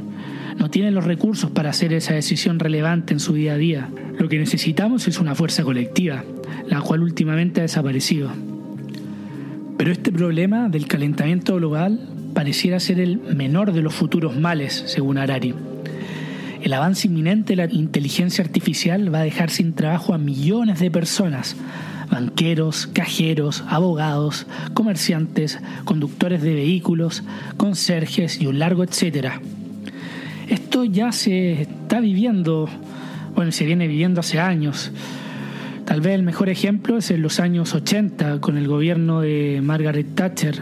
No 0.59 0.69
tienen 0.69 0.93
los 0.93 1.03
recursos 1.03 1.49
para 1.49 1.71
hacer 1.71 1.91
esa 1.91 2.13
decisión 2.13 2.59
relevante 2.59 3.13
en 3.13 3.19
su 3.19 3.33
día 3.33 3.53
a 3.53 3.57
día. 3.57 3.89
Lo 4.19 4.29
que 4.29 4.37
necesitamos 4.37 5.07
es 5.07 5.19
una 5.19 5.33
fuerza 5.33 5.63
colectiva, 5.63 6.23
la 6.67 6.81
cual 6.81 7.01
últimamente 7.01 7.59
ha 7.59 7.63
desaparecido. 7.63 8.29
Pero 9.75 9.91
este 9.91 10.11
problema 10.11 10.69
del 10.69 10.87
calentamiento 10.87 11.55
global 11.55 11.99
pareciera 12.35 12.79
ser 12.79 12.99
el 12.99 13.17
menor 13.17 13.73
de 13.73 13.81
los 13.81 13.95
futuros 13.95 14.37
males, 14.37 14.83
según 14.85 15.17
Harari. 15.17 15.55
El 16.61 16.73
avance 16.73 17.07
inminente 17.07 17.55
de 17.55 17.67
la 17.67 17.73
inteligencia 17.73 18.43
artificial 18.43 19.13
va 19.13 19.19
a 19.19 19.23
dejar 19.23 19.49
sin 19.49 19.73
trabajo 19.73 20.13
a 20.13 20.19
millones 20.19 20.79
de 20.79 20.91
personas, 20.91 21.55
banqueros, 22.09 22.87
cajeros, 22.87 23.63
abogados, 23.67 24.47
comerciantes, 24.73 25.59
conductores 25.85 26.41
de 26.41 26.53
vehículos, 26.53 27.23
conserjes 27.57 28.41
y 28.41 28.47
un 28.47 28.59
largo 28.59 28.83
etcétera. 28.83 29.41
Esto 30.47 30.85
ya 30.85 31.11
se 31.11 31.63
está 31.63 31.99
viviendo, 31.99 32.69
bueno, 33.35 33.51
se 33.51 33.65
viene 33.65 33.87
viviendo 33.87 34.21
hace 34.21 34.39
años. 34.39 34.91
Tal 35.85 36.01
vez 36.01 36.15
el 36.15 36.23
mejor 36.23 36.49
ejemplo 36.49 36.97
es 36.97 37.11
en 37.11 37.21
los 37.21 37.39
años 37.39 37.73
80 37.73 38.39
con 38.41 38.57
el 38.57 38.67
gobierno 38.67 39.21
de 39.21 39.61
Margaret 39.63 40.15
Thatcher, 40.15 40.61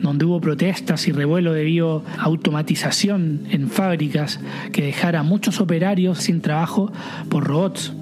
donde 0.00 0.24
hubo 0.24 0.40
protestas 0.40 1.06
y 1.08 1.12
revuelo 1.12 1.52
debido 1.52 2.04
a 2.18 2.22
automatización 2.22 3.46
en 3.50 3.68
fábricas 3.68 4.40
que 4.72 4.82
dejara 4.82 5.20
a 5.20 5.24
muchos 5.24 5.60
operarios 5.60 6.18
sin 6.18 6.40
trabajo 6.40 6.92
por 7.28 7.44
robots. 7.44 7.92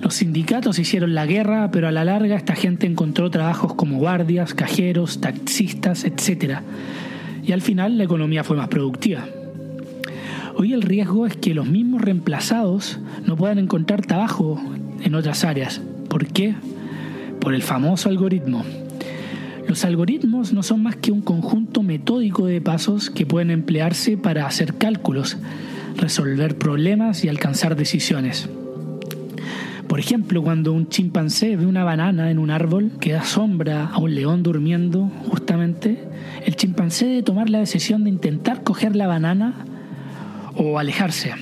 Los 0.00 0.14
sindicatos 0.14 0.78
hicieron 0.78 1.14
la 1.14 1.26
guerra, 1.26 1.70
pero 1.70 1.86
a 1.86 1.92
la 1.92 2.04
larga 2.04 2.36
esta 2.36 2.54
gente 2.54 2.86
encontró 2.86 3.30
trabajos 3.30 3.74
como 3.74 3.98
guardias, 3.98 4.54
cajeros, 4.54 5.20
taxistas, 5.20 6.04
etc. 6.04 6.60
Y 7.44 7.52
al 7.52 7.60
final 7.60 7.98
la 7.98 8.04
economía 8.04 8.42
fue 8.42 8.56
más 8.56 8.68
productiva. 8.68 9.26
Hoy 10.56 10.72
el 10.72 10.82
riesgo 10.82 11.26
es 11.26 11.36
que 11.36 11.54
los 11.54 11.66
mismos 11.66 12.00
reemplazados 12.00 12.98
no 13.26 13.36
puedan 13.36 13.58
encontrar 13.58 14.04
trabajo 14.04 14.60
en 15.02 15.14
otras 15.14 15.44
áreas. 15.44 15.80
¿Por 16.08 16.26
qué? 16.26 16.54
Por 17.38 17.54
el 17.54 17.62
famoso 17.62 18.08
algoritmo. 18.08 18.64
Los 19.68 19.84
algoritmos 19.84 20.52
no 20.52 20.62
son 20.62 20.82
más 20.82 20.96
que 20.96 21.12
un 21.12 21.20
conjunto 21.20 21.82
metódico 21.82 22.46
de 22.46 22.60
pasos 22.60 23.10
que 23.10 23.26
pueden 23.26 23.50
emplearse 23.50 24.16
para 24.16 24.46
hacer 24.46 24.74
cálculos, 24.74 25.36
resolver 25.96 26.58
problemas 26.58 27.24
y 27.24 27.28
alcanzar 27.28 27.76
decisiones. 27.76 28.48
Por 29.90 29.98
ejemplo, 29.98 30.40
cuando 30.40 30.72
un 30.72 30.88
chimpancé 30.88 31.56
ve 31.56 31.66
una 31.66 31.82
banana 31.82 32.30
en 32.30 32.38
un 32.38 32.52
árbol 32.52 32.92
que 33.00 33.10
da 33.10 33.24
sombra 33.24 33.86
a 33.86 33.98
un 33.98 34.14
león 34.14 34.44
durmiendo, 34.44 35.10
justamente, 35.28 35.98
el 36.46 36.54
chimpancé 36.54 37.06
debe 37.06 37.24
tomar 37.24 37.50
la 37.50 37.58
decisión 37.58 38.04
de 38.04 38.10
intentar 38.10 38.62
coger 38.62 38.94
la 38.94 39.08
banana 39.08 39.52
o 40.54 40.78
alejarse. 40.78 41.32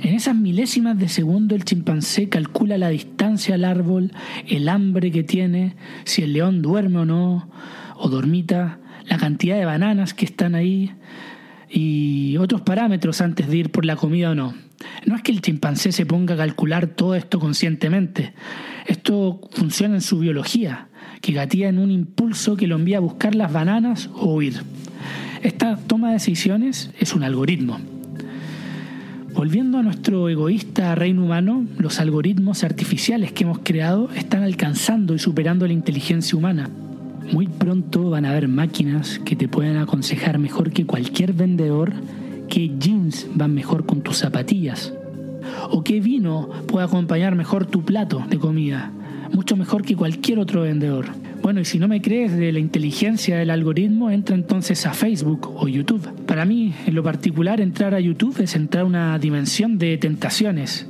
En 0.00 0.12
esas 0.12 0.34
milésimas 0.34 0.98
de 0.98 1.08
segundo 1.08 1.54
el 1.54 1.64
chimpancé 1.64 2.28
calcula 2.28 2.78
la 2.78 2.88
distancia 2.88 3.54
al 3.54 3.64
árbol, 3.64 4.10
el 4.48 4.68
hambre 4.68 5.12
que 5.12 5.22
tiene, 5.22 5.76
si 6.02 6.22
el 6.22 6.32
león 6.32 6.62
duerme 6.62 6.98
o 6.98 7.04
no, 7.04 7.48
o 7.96 8.08
dormita, 8.08 8.80
la 9.06 9.18
cantidad 9.18 9.56
de 9.56 9.66
bananas 9.66 10.14
que 10.14 10.24
están 10.24 10.56
ahí 10.56 10.90
y 11.72 12.36
otros 12.36 12.60
parámetros 12.60 13.20
antes 13.20 13.48
de 13.48 13.56
ir 13.56 13.70
por 13.70 13.84
la 13.84 13.96
comida 13.96 14.30
o 14.30 14.34
no. 14.34 14.54
No 15.06 15.16
es 15.16 15.22
que 15.22 15.32
el 15.32 15.40
chimpancé 15.40 15.92
se 15.92 16.06
ponga 16.06 16.34
a 16.34 16.36
calcular 16.36 16.88
todo 16.88 17.14
esto 17.14 17.38
conscientemente. 17.38 18.34
Esto 18.86 19.40
funciona 19.52 19.94
en 19.94 20.00
su 20.00 20.18
biología, 20.18 20.88
que 21.20 21.32
gatía 21.32 21.68
en 21.68 21.78
un 21.78 21.90
impulso 21.90 22.56
que 22.56 22.66
lo 22.66 22.76
envía 22.76 22.98
a 22.98 23.00
buscar 23.00 23.34
las 23.34 23.52
bananas 23.52 24.10
o 24.14 24.34
huir. 24.34 24.62
Esta 25.42 25.76
toma 25.76 26.08
de 26.08 26.14
decisiones 26.14 26.90
es 26.98 27.14
un 27.14 27.22
algoritmo. 27.22 27.80
Volviendo 29.34 29.78
a 29.78 29.82
nuestro 29.82 30.28
egoísta 30.28 30.94
reino 30.94 31.24
humano, 31.24 31.66
los 31.78 32.00
algoritmos 32.00 32.64
artificiales 32.64 33.32
que 33.32 33.44
hemos 33.44 33.60
creado 33.60 34.10
están 34.14 34.42
alcanzando 34.42 35.14
y 35.14 35.18
superando 35.18 35.66
la 35.66 35.72
inteligencia 35.72 36.36
humana. 36.36 36.68
Muy 37.30 37.46
pronto 37.46 38.10
van 38.10 38.24
a 38.24 38.30
haber 38.30 38.48
máquinas 38.48 39.18
que 39.20 39.36
te 39.36 39.48
puedan 39.48 39.76
aconsejar 39.76 40.38
mejor 40.38 40.72
que 40.72 40.86
cualquier 40.86 41.32
vendedor 41.32 41.92
qué 42.52 42.70
jeans 42.78 43.26
van 43.34 43.54
mejor 43.54 43.86
con 43.86 44.02
tus 44.02 44.18
zapatillas. 44.18 44.92
O 45.70 45.82
qué 45.82 46.00
vino 46.00 46.50
puede 46.66 46.84
acompañar 46.84 47.34
mejor 47.34 47.64
tu 47.64 47.82
plato 47.82 48.22
de 48.28 48.38
comida. 48.38 48.92
Mucho 49.32 49.56
mejor 49.56 49.82
que 49.82 49.96
cualquier 49.96 50.38
otro 50.38 50.60
vendedor. 50.60 51.06
Bueno, 51.40 51.60
y 51.60 51.64
si 51.64 51.78
no 51.78 51.88
me 51.88 52.02
crees 52.02 52.36
de 52.36 52.52
la 52.52 52.58
inteligencia 52.58 53.38
del 53.38 53.48
algoritmo, 53.48 54.10
entra 54.10 54.36
entonces 54.36 54.84
a 54.84 54.92
Facebook 54.92 55.50
o 55.56 55.66
YouTube. 55.66 56.06
Para 56.26 56.44
mí, 56.44 56.74
en 56.86 56.94
lo 56.94 57.02
particular, 57.02 57.60
entrar 57.60 57.94
a 57.94 58.00
YouTube 58.00 58.38
es 58.40 58.54
entrar 58.54 58.82
a 58.84 58.86
una 58.86 59.18
dimensión 59.18 59.78
de 59.78 59.96
tentaciones. 59.96 60.86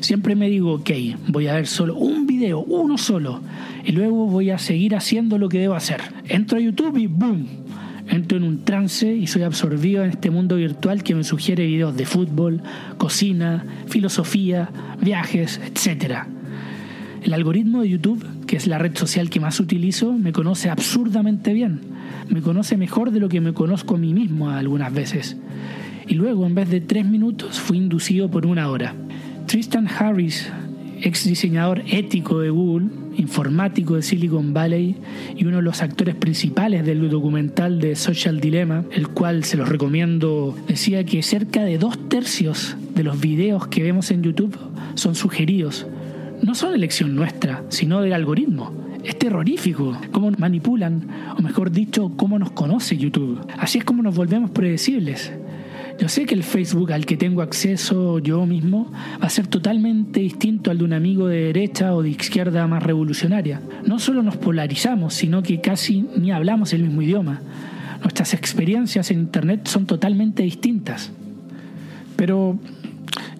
Siempre 0.00 0.34
me 0.34 0.48
digo, 0.48 0.72
ok, 0.74 0.90
voy 1.28 1.46
a 1.46 1.54
ver 1.54 1.66
solo 1.66 1.94
un 1.96 2.26
video, 2.26 2.60
uno 2.60 2.98
solo, 2.98 3.40
y 3.84 3.92
luego 3.92 4.26
voy 4.26 4.50
a 4.50 4.58
seguir 4.58 4.96
haciendo 4.96 5.38
lo 5.38 5.48
que 5.48 5.58
debo 5.58 5.74
hacer. 5.74 6.00
Entro 6.28 6.58
a 6.58 6.60
YouTube 6.60 6.96
y 6.96 7.06
¡boom! 7.06 7.46
entro 8.10 8.38
en 8.38 8.44
un 8.44 8.64
trance 8.64 9.14
y 9.14 9.26
soy 9.26 9.42
absorbido 9.42 10.02
en 10.02 10.10
este 10.10 10.30
mundo 10.30 10.56
virtual 10.56 11.02
que 11.02 11.14
me 11.14 11.24
sugiere 11.24 11.66
videos 11.66 11.96
de 11.96 12.06
fútbol, 12.06 12.60
cocina, 12.98 13.64
filosofía, 13.86 14.70
viajes, 15.00 15.60
etc. 15.64 16.24
El 17.22 17.34
algoritmo 17.34 17.82
de 17.82 17.90
YouTube, 17.90 18.24
que 18.46 18.56
es 18.56 18.66
la 18.66 18.78
red 18.78 18.96
social 18.96 19.30
que 19.30 19.40
más 19.40 19.60
utilizo, 19.60 20.12
me 20.12 20.32
conoce 20.32 20.70
absurdamente 20.70 21.52
bien. 21.52 21.80
Me 22.28 22.42
conoce 22.42 22.76
mejor 22.76 23.10
de 23.10 23.20
lo 23.20 23.28
que 23.28 23.40
me 23.40 23.52
conozco 23.52 23.94
a 23.94 23.98
mí 23.98 24.12
mismo 24.12 24.50
algunas 24.50 24.92
veces. 24.92 25.36
Y 26.06 26.14
luego, 26.14 26.46
en 26.46 26.54
vez 26.54 26.68
de 26.70 26.80
tres 26.80 27.06
minutos, 27.06 27.60
fui 27.60 27.76
inducido 27.76 28.30
por 28.30 28.46
una 28.46 28.68
hora. 28.68 28.94
Tristan 29.50 29.88
Harris, 29.88 30.48
ex 31.02 31.24
diseñador 31.24 31.82
ético 31.88 32.38
de 32.38 32.50
Google, 32.50 32.86
informático 33.16 33.96
de 33.96 34.02
Silicon 34.02 34.54
Valley 34.54 34.94
y 35.36 35.44
uno 35.44 35.56
de 35.56 35.64
los 35.64 35.82
actores 35.82 36.14
principales 36.14 36.86
del 36.86 37.10
documental 37.10 37.80
de 37.80 37.96
Social 37.96 38.38
Dilemma, 38.38 38.84
el 38.92 39.08
cual 39.08 39.42
se 39.42 39.56
los 39.56 39.68
recomiendo, 39.68 40.56
decía 40.68 41.02
que 41.02 41.24
cerca 41.24 41.64
de 41.64 41.78
dos 41.78 42.08
tercios 42.08 42.76
de 42.94 43.02
los 43.02 43.20
videos 43.20 43.66
que 43.66 43.82
vemos 43.82 44.12
en 44.12 44.22
YouTube 44.22 44.56
son 44.94 45.16
sugeridos. 45.16 45.84
No 46.42 46.54
son 46.54 46.72
elección 46.72 47.16
nuestra, 47.16 47.64
sino 47.70 48.02
del 48.02 48.12
algoritmo. 48.12 48.72
Es 49.02 49.18
terrorífico 49.18 49.98
cómo 50.12 50.30
manipulan, 50.30 51.08
o 51.36 51.42
mejor 51.42 51.72
dicho, 51.72 52.12
cómo 52.16 52.38
nos 52.38 52.52
conoce 52.52 52.96
YouTube. 52.96 53.44
Así 53.58 53.78
es 53.78 53.84
como 53.84 54.00
nos 54.04 54.14
volvemos 54.14 54.52
predecibles. 54.52 55.32
Yo 56.00 56.08
sé 56.08 56.24
que 56.24 56.34
el 56.34 56.44
Facebook 56.44 56.92
al 56.92 57.04
que 57.04 57.18
tengo 57.18 57.42
acceso 57.42 58.20
yo 58.20 58.46
mismo 58.46 58.90
va 59.22 59.26
a 59.26 59.28
ser 59.28 59.48
totalmente 59.48 60.20
distinto 60.20 60.70
al 60.70 60.78
de 60.78 60.84
un 60.84 60.94
amigo 60.94 61.28
de 61.28 61.44
derecha 61.44 61.94
o 61.94 62.02
de 62.02 62.08
izquierda 62.08 62.66
más 62.66 62.82
revolucionaria. 62.82 63.60
No 63.84 63.98
solo 63.98 64.22
nos 64.22 64.38
polarizamos, 64.38 65.12
sino 65.12 65.42
que 65.42 65.60
casi 65.60 66.08
ni 66.16 66.32
hablamos 66.32 66.72
el 66.72 66.84
mismo 66.84 67.02
idioma. 67.02 67.42
Nuestras 68.00 68.32
experiencias 68.32 69.10
en 69.10 69.18
Internet 69.18 69.68
son 69.68 69.84
totalmente 69.84 70.42
distintas. 70.42 71.12
Pero 72.16 72.58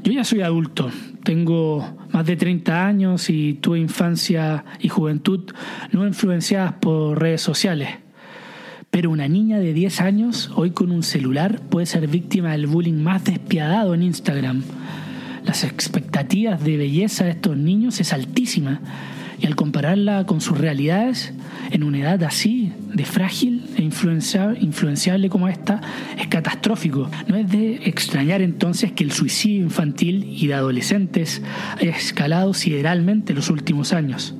yo 0.02 0.12
ya 0.12 0.24
soy 0.24 0.42
adulto, 0.42 0.90
tengo 1.24 1.96
más 2.12 2.26
de 2.26 2.36
30 2.36 2.86
años 2.86 3.30
y 3.30 3.54
tuve 3.54 3.78
infancia 3.78 4.66
y 4.80 4.90
juventud 4.90 5.50
no 5.92 6.06
influenciadas 6.06 6.74
por 6.74 7.18
redes 7.18 7.40
sociales. 7.40 7.88
Pero 8.90 9.10
una 9.10 9.28
niña 9.28 9.60
de 9.60 9.72
10 9.72 10.00
años, 10.00 10.50
hoy 10.56 10.72
con 10.72 10.90
un 10.90 11.04
celular, 11.04 11.60
puede 11.70 11.86
ser 11.86 12.08
víctima 12.08 12.50
del 12.52 12.66
bullying 12.66 13.00
más 13.00 13.24
despiadado 13.24 13.94
en 13.94 14.02
Instagram. 14.02 14.64
Las 15.44 15.62
expectativas 15.62 16.64
de 16.64 16.76
belleza 16.76 17.24
de 17.24 17.30
estos 17.30 17.56
niños 17.56 18.00
es 18.00 18.12
altísima 18.12 18.80
y 19.40 19.46
al 19.46 19.54
compararla 19.54 20.26
con 20.26 20.40
sus 20.40 20.58
realidades, 20.58 21.32
en 21.70 21.84
una 21.84 21.98
edad 21.98 22.24
así, 22.24 22.72
de 22.92 23.04
frágil, 23.04 23.64
e 23.76 23.82
influenciable 23.82 25.30
como 25.30 25.46
esta 25.46 25.80
es 26.18 26.26
catastrófico. 26.26 27.08
No 27.28 27.36
es 27.36 27.48
de 27.48 27.76
extrañar 27.84 28.42
entonces 28.42 28.90
que 28.90 29.04
el 29.04 29.12
suicidio 29.12 29.62
infantil 29.62 30.24
y 30.24 30.48
de 30.48 30.54
adolescentes 30.54 31.42
haya 31.78 31.92
escalado 31.92 32.54
sideralmente 32.54 33.32
en 33.32 33.36
los 33.36 33.50
últimos 33.50 33.92
años. 33.92 34.34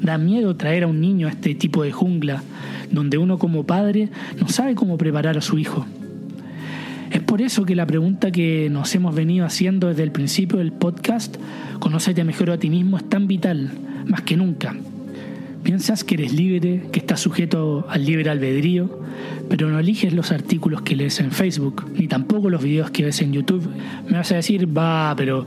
Da 0.00 0.16
miedo 0.16 0.56
traer 0.56 0.84
a 0.84 0.86
un 0.86 1.02
niño 1.02 1.28
a 1.28 1.30
este 1.30 1.54
tipo 1.54 1.82
de 1.82 1.92
jungla, 1.92 2.42
donde 2.90 3.18
uno 3.18 3.38
como 3.38 3.64
padre 3.64 4.08
no 4.40 4.48
sabe 4.48 4.74
cómo 4.74 4.98
preparar 4.98 5.38
a 5.38 5.40
su 5.42 5.58
hijo. 5.58 5.86
Es 7.10 7.20
por 7.20 7.42
eso 7.42 7.64
que 7.64 7.74
la 7.74 7.86
pregunta 7.86 8.30
que 8.30 8.68
nos 8.70 8.94
hemos 8.94 9.14
venido 9.14 9.44
haciendo 9.44 9.88
desde 9.88 10.04
el 10.04 10.12
principio 10.12 10.58
del 10.58 10.72
podcast, 10.72 11.36
Conócete 11.80 12.22
mejor 12.24 12.50
a 12.50 12.58
ti 12.58 12.70
mismo, 12.70 12.98
es 12.98 13.08
tan 13.08 13.26
vital, 13.26 13.72
más 14.06 14.22
que 14.22 14.36
nunca. 14.36 14.76
Piensas 15.62 16.04
que 16.04 16.14
eres 16.14 16.32
libre, 16.32 16.84
que 16.92 17.00
estás 17.00 17.20
sujeto 17.20 17.86
al 17.88 18.04
libre 18.04 18.30
albedrío, 18.30 19.00
pero 19.48 19.68
no 19.68 19.78
eliges 19.78 20.12
los 20.12 20.30
artículos 20.30 20.82
que 20.82 20.94
lees 20.94 21.18
en 21.20 21.32
Facebook, 21.32 21.84
ni 21.96 22.06
tampoco 22.06 22.48
los 22.48 22.62
videos 22.62 22.90
que 22.90 23.04
ves 23.04 23.20
en 23.22 23.32
YouTube. 23.32 23.68
Me 24.08 24.16
vas 24.16 24.30
a 24.30 24.36
decir, 24.36 24.66
va, 24.76 25.12
pero 25.16 25.46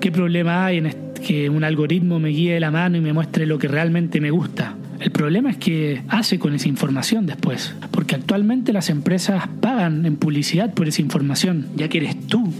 ¿qué 0.00 0.12
problema 0.12 0.66
hay 0.66 0.78
en 0.78 0.94
que 1.26 1.50
un 1.50 1.64
algoritmo 1.64 2.20
me 2.20 2.28
guíe 2.28 2.60
la 2.60 2.70
mano 2.70 2.96
y 2.96 3.00
me 3.00 3.12
muestre 3.12 3.46
lo 3.46 3.58
que 3.58 3.66
realmente 3.66 4.20
me 4.20 4.30
gusta? 4.30 4.76
El 5.02 5.10
problema 5.10 5.50
es 5.50 5.56
que 5.56 6.00
hace 6.06 6.38
con 6.38 6.54
esa 6.54 6.68
información 6.68 7.26
después, 7.26 7.74
porque 7.90 8.14
actualmente 8.14 8.72
las 8.72 8.88
empresas 8.88 9.48
pagan 9.60 10.06
en 10.06 10.14
publicidad 10.14 10.72
por 10.74 10.86
esa 10.86 11.02
información, 11.02 11.66
ya 11.74 11.88
que 11.88 11.98
eres 11.98 12.28
tú 12.28 12.52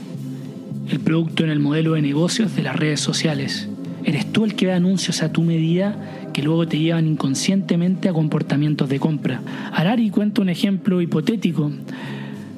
el 0.90 0.99
producto 0.99 1.44
en 1.44 1.50
el 1.50 1.61
modelo 1.61 1.92
de 1.92 2.02
negocios 2.02 2.56
de 2.56 2.64
las 2.64 2.75
redes 2.75 2.99
sociales. 2.99 3.68
Eres 4.02 4.32
tú 4.32 4.44
el 4.44 4.56
que 4.56 4.66
da 4.66 4.75
anuncios 4.75 5.22
a 5.22 5.30
tu 5.30 5.42
medida 5.42 5.94
que 6.32 6.42
luego 6.42 6.66
te 6.66 6.80
llevan 6.80 7.06
inconscientemente 7.06 8.08
a 8.08 8.12
comportamientos 8.12 8.88
de 8.88 8.99
compra. 8.99 9.40
Harari 9.72 10.11
cuenta 10.11 10.42
un 10.42 10.49
ejemplo 10.49 11.00
hipotético, 11.00 11.70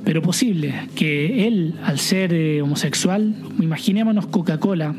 pero 0.03 0.23
posible, 0.23 0.73
que 0.95 1.47
él, 1.47 1.75
al 1.85 1.99
ser 1.99 2.33
eh, 2.33 2.63
homosexual, 2.63 3.35
imaginémonos 3.61 4.29
Coca-Cola, 4.29 4.95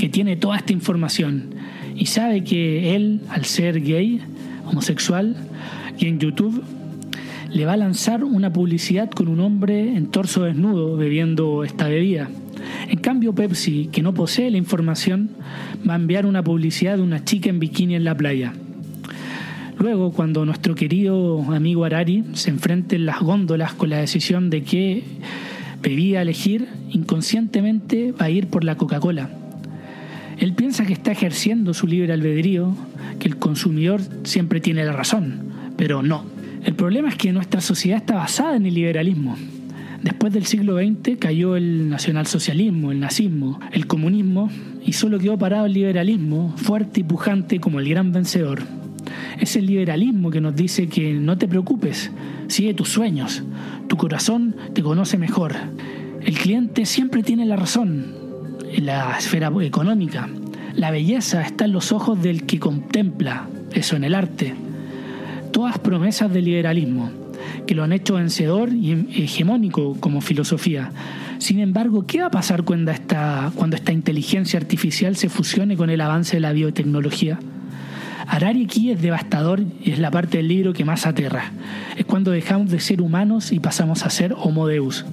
que 0.00 0.08
tiene 0.08 0.34
toda 0.34 0.56
esta 0.56 0.72
información 0.72 1.54
y 1.96 2.06
sabe 2.06 2.44
que 2.44 2.94
él, 2.94 3.20
al 3.28 3.44
ser 3.44 3.80
gay, 3.80 4.20
homosexual, 4.66 5.36
y 5.98 6.06
en 6.06 6.18
YouTube 6.18 6.62
le 7.50 7.64
va 7.64 7.72
a 7.72 7.76
lanzar 7.76 8.24
una 8.24 8.52
publicidad 8.52 9.10
con 9.10 9.28
un 9.28 9.40
hombre 9.40 9.96
en 9.96 10.08
torso 10.08 10.44
desnudo 10.44 10.96
bebiendo 10.96 11.64
esta 11.64 11.88
bebida. 11.88 12.28
En 12.88 12.98
cambio, 12.98 13.34
Pepsi, 13.34 13.88
que 13.90 14.02
no 14.02 14.12
posee 14.12 14.50
la 14.50 14.58
información, 14.58 15.30
va 15.88 15.94
a 15.94 15.96
enviar 15.96 16.26
una 16.26 16.42
publicidad 16.42 16.96
de 16.96 17.02
una 17.02 17.24
chica 17.24 17.48
en 17.48 17.58
bikini 17.58 17.94
en 17.94 18.04
la 18.04 18.16
playa. 18.16 18.52
Luego, 19.78 20.12
cuando 20.12 20.44
nuestro 20.44 20.74
querido 20.74 21.42
amigo 21.52 21.84
Arari 21.84 22.24
se 22.32 22.50
enfrente 22.50 22.96
en 22.96 23.06
las 23.06 23.20
góndolas 23.20 23.74
con 23.74 23.90
la 23.90 23.98
decisión 23.98 24.50
de 24.50 24.62
qué 24.62 25.04
bebida 25.82 26.22
elegir, 26.22 26.66
inconscientemente 26.90 28.12
va 28.12 28.26
a 28.26 28.30
ir 28.30 28.48
por 28.48 28.64
la 28.64 28.76
Coca-Cola. 28.76 29.45
Él 30.38 30.52
piensa 30.52 30.84
que 30.84 30.92
está 30.92 31.12
ejerciendo 31.12 31.72
su 31.72 31.86
libre 31.86 32.12
albedrío, 32.12 32.74
que 33.18 33.28
el 33.28 33.36
consumidor 33.36 34.02
siempre 34.24 34.60
tiene 34.60 34.84
la 34.84 34.92
razón, 34.92 35.50
pero 35.76 36.02
no. 36.02 36.24
El 36.64 36.74
problema 36.74 37.08
es 37.08 37.16
que 37.16 37.32
nuestra 37.32 37.60
sociedad 37.60 37.98
está 37.98 38.16
basada 38.16 38.56
en 38.56 38.66
el 38.66 38.74
liberalismo. 38.74 39.36
Después 40.02 40.32
del 40.32 40.44
siglo 40.44 40.76
XX 40.76 41.16
cayó 41.18 41.56
el 41.56 41.88
nacionalsocialismo, 41.88 42.92
el 42.92 43.00
nazismo, 43.00 43.60
el 43.72 43.86
comunismo 43.86 44.50
y 44.84 44.92
solo 44.92 45.18
quedó 45.18 45.38
parado 45.38 45.66
el 45.66 45.72
liberalismo, 45.72 46.52
fuerte 46.56 47.00
y 47.00 47.04
pujante 47.04 47.58
como 47.58 47.80
el 47.80 47.88
gran 47.88 48.12
vencedor. 48.12 48.62
Es 49.40 49.56
el 49.56 49.66
liberalismo 49.66 50.30
que 50.30 50.40
nos 50.40 50.54
dice 50.54 50.88
que 50.88 51.14
no 51.14 51.38
te 51.38 51.48
preocupes, 51.48 52.10
sigue 52.48 52.74
tus 52.74 52.90
sueños, 52.90 53.42
tu 53.88 53.96
corazón 53.96 54.54
te 54.74 54.82
conoce 54.82 55.16
mejor. 55.16 55.54
El 56.20 56.34
cliente 56.36 56.84
siempre 56.84 57.22
tiene 57.22 57.46
la 57.46 57.56
razón 57.56 58.25
la 58.78 59.16
esfera 59.18 59.50
económica. 59.60 60.28
La 60.74 60.90
belleza 60.90 61.42
está 61.42 61.64
en 61.64 61.72
los 61.72 61.92
ojos 61.92 62.22
del 62.22 62.44
que 62.44 62.58
contempla 62.58 63.48
eso 63.72 63.96
en 63.96 64.04
el 64.04 64.14
arte. 64.14 64.54
Todas 65.52 65.78
promesas 65.78 66.32
del 66.32 66.44
liberalismo 66.44 67.10
que 67.66 67.74
lo 67.74 67.84
han 67.84 67.92
hecho 67.92 68.14
vencedor 68.14 68.72
y 68.72 69.22
hegemónico 69.22 69.96
como 70.00 70.20
filosofía. 70.20 70.92
Sin 71.38 71.58
embargo, 71.58 72.06
¿qué 72.06 72.20
va 72.20 72.26
a 72.26 72.30
pasar 72.30 72.62
cuando 72.62 72.90
esta, 72.90 73.52
cuando 73.54 73.76
esta 73.76 73.92
inteligencia 73.92 74.58
artificial 74.58 75.16
se 75.16 75.28
fusione 75.28 75.76
con 75.76 75.90
el 75.90 76.00
avance 76.00 76.36
de 76.36 76.40
la 76.40 76.52
biotecnología? 76.52 77.38
Harari 78.26 78.64
aquí 78.64 78.90
es 78.90 79.00
devastador 79.02 79.62
y 79.82 79.92
es 79.92 79.98
la 79.98 80.10
parte 80.10 80.38
del 80.38 80.48
libro 80.48 80.72
que 80.72 80.84
más 80.84 81.06
aterra. 81.06 81.52
Es 81.96 82.04
cuando 82.04 82.30
dejamos 82.30 82.70
de 82.70 82.80
ser 82.80 83.00
humanos 83.00 83.52
y 83.52 83.60
pasamos 83.60 84.04
a 84.04 84.10
ser 84.10 84.34
homo 84.36 84.66
deus. 84.66 85.04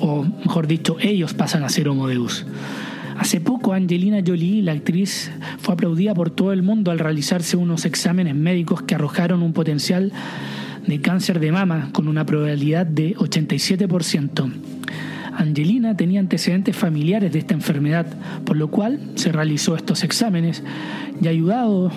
O 0.00 0.24
mejor 0.24 0.66
dicho, 0.66 0.96
ellos 1.00 1.34
pasan 1.34 1.64
a 1.64 1.68
ser 1.68 1.88
homo. 1.88 2.06
Hace 3.18 3.40
poco 3.40 3.72
Angelina 3.72 4.22
Jolie, 4.24 4.62
la 4.62 4.72
actriz, 4.72 5.30
fue 5.58 5.74
aplaudida 5.74 6.14
por 6.14 6.30
todo 6.30 6.52
el 6.52 6.62
mundo 6.62 6.90
al 6.90 7.00
realizarse 7.00 7.56
unos 7.56 7.84
exámenes 7.84 8.34
médicos 8.36 8.82
que 8.82 8.94
arrojaron 8.94 9.42
un 9.42 9.52
potencial 9.52 10.12
de 10.86 11.00
cáncer 11.00 11.40
de 11.40 11.50
mama 11.50 11.90
con 11.92 12.06
una 12.06 12.24
probabilidad 12.24 12.86
de 12.86 13.16
87%. 13.16 14.52
Angelina 15.38 15.96
tenía 15.96 16.18
antecedentes 16.18 16.74
familiares 16.74 17.32
de 17.32 17.38
esta 17.38 17.54
enfermedad, 17.54 18.06
por 18.44 18.56
lo 18.56 18.72
cual 18.72 18.98
se 19.14 19.30
realizó 19.30 19.76
estos 19.76 20.02
exámenes 20.02 20.64
y 21.22 21.28
ayudado 21.28 21.92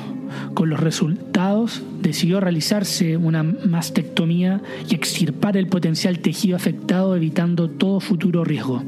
con 0.54 0.69
los 0.69 0.80
resultados 0.80 1.82
decidió 2.04 2.39
realizarse 2.39 3.17
una 3.17 3.41
mastectomía 3.41 4.62
y 4.88 4.93
extirpar 4.93 5.58
el 5.58 5.65
potencial 5.65 6.19
tejido 6.19 6.56
afectado 6.56 7.15
evitando 7.15 7.67
todo 7.67 7.99
futuro 7.99 8.43
riesgo. 8.43 8.84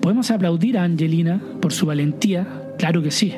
¿Podemos 0.00 0.30
aplaudir 0.30 0.78
a 0.78 0.84
Angelina 0.84 1.38
por 1.60 1.74
su 1.74 1.84
valentía? 1.84 2.46
Claro 2.78 3.02
que 3.02 3.10
sí. 3.10 3.34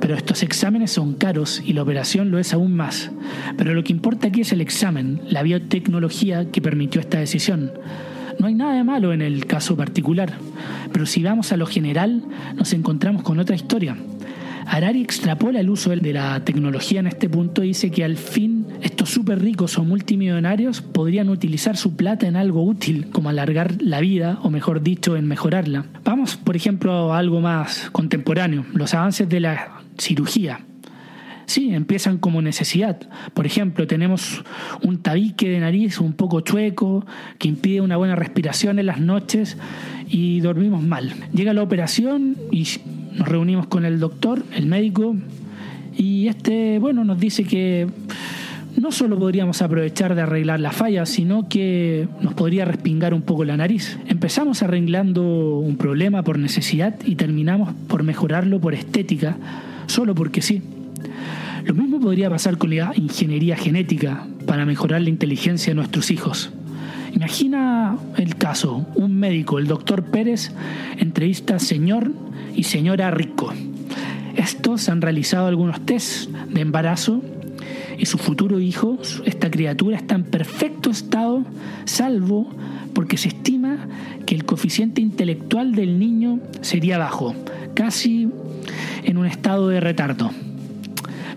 Pero 0.00 0.14
estos 0.16 0.42
exámenes 0.42 0.90
son 0.90 1.12
caros 1.12 1.62
y 1.64 1.74
la 1.74 1.82
operación 1.82 2.30
lo 2.30 2.38
es 2.38 2.54
aún 2.54 2.74
más. 2.74 3.10
Pero 3.58 3.74
lo 3.74 3.84
que 3.84 3.92
importa 3.92 4.28
aquí 4.28 4.40
es 4.40 4.52
el 4.52 4.62
examen, 4.62 5.20
la 5.28 5.42
biotecnología 5.42 6.50
que 6.50 6.62
permitió 6.62 7.02
esta 7.02 7.18
decisión. 7.18 7.70
No 8.44 8.48
hay 8.48 8.54
nada 8.56 8.74
de 8.74 8.84
malo 8.84 9.14
en 9.14 9.22
el 9.22 9.46
caso 9.46 9.74
particular, 9.74 10.34
pero 10.92 11.06
si 11.06 11.22
vamos 11.22 11.50
a 11.52 11.56
lo 11.56 11.64
general, 11.64 12.22
nos 12.54 12.74
encontramos 12.74 13.22
con 13.22 13.38
otra 13.38 13.56
historia. 13.56 13.96
Harari 14.66 15.00
extrapola 15.00 15.60
el 15.60 15.70
uso 15.70 15.96
de 15.96 16.12
la 16.12 16.44
tecnología 16.44 17.00
en 17.00 17.06
este 17.06 17.30
punto 17.30 17.64
y 17.64 17.68
dice 17.68 17.90
que 17.90 18.04
al 18.04 18.18
fin 18.18 18.66
estos 18.82 19.08
súper 19.08 19.40
ricos 19.40 19.78
o 19.78 19.84
multimillonarios 19.84 20.82
podrían 20.82 21.30
utilizar 21.30 21.78
su 21.78 21.96
plata 21.96 22.26
en 22.26 22.36
algo 22.36 22.62
útil, 22.62 23.08
como 23.10 23.30
alargar 23.30 23.80
la 23.80 24.00
vida, 24.00 24.38
o 24.42 24.50
mejor 24.50 24.82
dicho, 24.82 25.16
en 25.16 25.26
mejorarla. 25.26 25.86
Vamos, 26.04 26.36
por 26.36 26.54
ejemplo, 26.54 27.14
a 27.14 27.18
algo 27.18 27.40
más 27.40 27.88
contemporáneo, 27.92 28.66
los 28.74 28.92
avances 28.92 29.26
de 29.26 29.40
la 29.40 29.80
cirugía. 29.96 30.60
Sí, 31.46 31.74
empiezan 31.74 32.18
como 32.18 32.42
necesidad. 32.42 33.00
Por 33.34 33.46
ejemplo, 33.46 33.86
tenemos 33.86 34.44
un 34.82 35.02
tabique 35.02 35.48
de 35.48 35.60
nariz 35.60 36.00
un 36.00 36.12
poco 36.12 36.40
chueco 36.40 37.04
que 37.38 37.48
impide 37.48 37.80
una 37.80 37.96
buena 37.96 38.16
respiración 38.16 38.78
en 38.78 38.86
las 38.86 39.00
noches 39.00 39.56
y 40.08 40.40
dormimos 40.40 40.82
mal. 40.82 41.12
Llega 41.32 41.52
la 41.52 41.62
operación 41.62 42.36
y 42.50 42.66
nos 43.14 43.28
reunimos 43.28 43.66
con 43.66 43.84
el 43.84 44.00
doctor, 44.00 44.44
el 44.54 44.66
médico, 44.66 45.16
y 45.96 46.28
este, 46.28 46.78
bueno, 46.78 47.04
nos 47.04 47.20
dice 47.20 47.44
que 47.44 47.86
no 48.80 48.90
solo 48.90 49.18
podríamos 49.18 49.62
aprovechar 49.62 50.14
de 50.14 50.22
arreglar 50.22 50.58
la 50.60 50.72
falla, 50.72 51.06
sino 51.06 51.48
que 51.48 52.08
nos 52.20 52.34
podría 52.34 52.64
respingar 52.64 53.14
un 53.14 53.22
poco 53.22 53.44
la 53.44 53.56
nariz. 53.56 53.98
Empezamos 54.08 54.62
arreglando 54.62 55.58
un 55.58 55.76
problema 55.76 56.22
por 56.22 56.38
necesidad 56.38 56.94
y 57.04 57.14
terminamos 57.14 57.72
por 57.88 58.02
mejorarlo 58.02 58.60
por 58.60 58.74
estética, 58.74 59.36
solo 59.86 60.14
porque 60.14 60.42
sí. 60.42 60.62
Lo 61.64 61.74
mismo 61.74 62.00
podría 62.00 62.28
pasar 62.28 62.58
con 62.58 62.74
la 62.74 62.92
ingeniería 62.94 63.56
genética 63.56 64.26
para 64.46 64.66
mejorar 64.66 65.02
la 65.02 65.08
inteligencia 65.08 65.70
de 65.70 65.76
nuestros 65.76 66.10
hijos. 66.10 66.50
Imagina 67.14 67.96
el 68.16 68.36
caso, 68.36 68.86
un 68.94 69.16
médico, 69.16 69.58
el 69.58 69.66
doctor 69.66 70.04
Pérez, 70.04 70.52
entrevista 70.98 71.56
a 71.56 71.58
señor 71.58 72.10
y 72.54 72.64
señora 72.64 73.10
Rico. 73.10 73.52
Estos 74.36 74.88
han 74.88 75.00
realizado 75.00 75.46
algunos 75.46 75.86
tests 75.86 76.28
de 76.50 76.60
embarazo 76.60 77.22
y 77.98 78.06
su 78.06 78.18
futuro 78.18 78.58
hijo, 78.58 78.98
esta 79.24 79.50
criatura, 79.50 79.96
está 79.96 80.16
en 80.16 80.24
perfecto 80.24 80.90
estado, 80.90 81.44
salvo 81.84 82.50
porque 82.94 83.16
se 83.16 83.28
estima 83.28 83.88
que 84.26 84.34
el 84.34 84.44
coeficiente 84.44 85.00
intelectual 85.00 85.74
del 85.74 85.98
niño 85.98 86.40
sería 86.60 86.98
bajo, 86.98 87.34
casi 87.74 88.28
en 89.04 89.18
un 89.18 89.26
estado 89.26 89.68
de 89.68 89.80
retardo. 89.80 90.30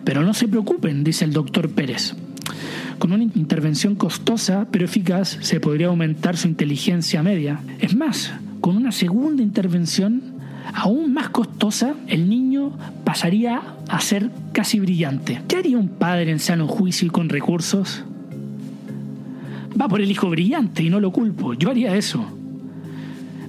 Pero 0.08 0.24
no 0.24 0.34
se 0.34 0.48
preocupen, 0.48 1.04
dice 1.04 1.26
el 1.26 1.34
doctor 1.34 1.70
Pérez. 1.70 2.16
Con 2.98 3.12
una 3.12 3.26
intervención 3.26 3.96
costosa 3.96 4.66
pero 4.72 4.86
eficaz 4.86 5.38
se 5.42 5.60
podría 5.60 5.88
aumentar 5.88 6.38
su 6.38 6.48
inteligencia 6.48 7.22
media. 7.22 7.60
Es 7.80 7.94
más, 7.94 8.32
con 8.62 8.78
una 8.78 8.94
segunda 8.94 9.44
intervención 9.44 10.24
aún 10.74 11.14
más 11.14 11.28
costosa, 11.28 11.94
el 12.08 12.30
niño 12.30 12.72
pasaría 13.04 13.62
a 13.90 14.00
ser 14.00 14.32
casi 14.54 14.80
brillante. 14.80 15.42
¿Qué 15.46 15.58
haría 15.58 15.78
un 15.78 15.90
padre 15.90 16.32
en 16.32 16.40
sano 16.40 16.70
juicio 16.70 17.08
y 17.08 17.10
con 17.10 17.28
recursos? 17.28 18.06
va 19.80 19.90
por 19.90 20.00
el 20.00 20.10
hijo 20.10 20.30
brillante 20.30 20.84
y 20.84 20.90
no 20.90 21.02
lo 21.02 21.12
culpo. 21.12 21.54
Yo 21.54 21.70
haría 21.70 21.98
eso. 21.98 22.26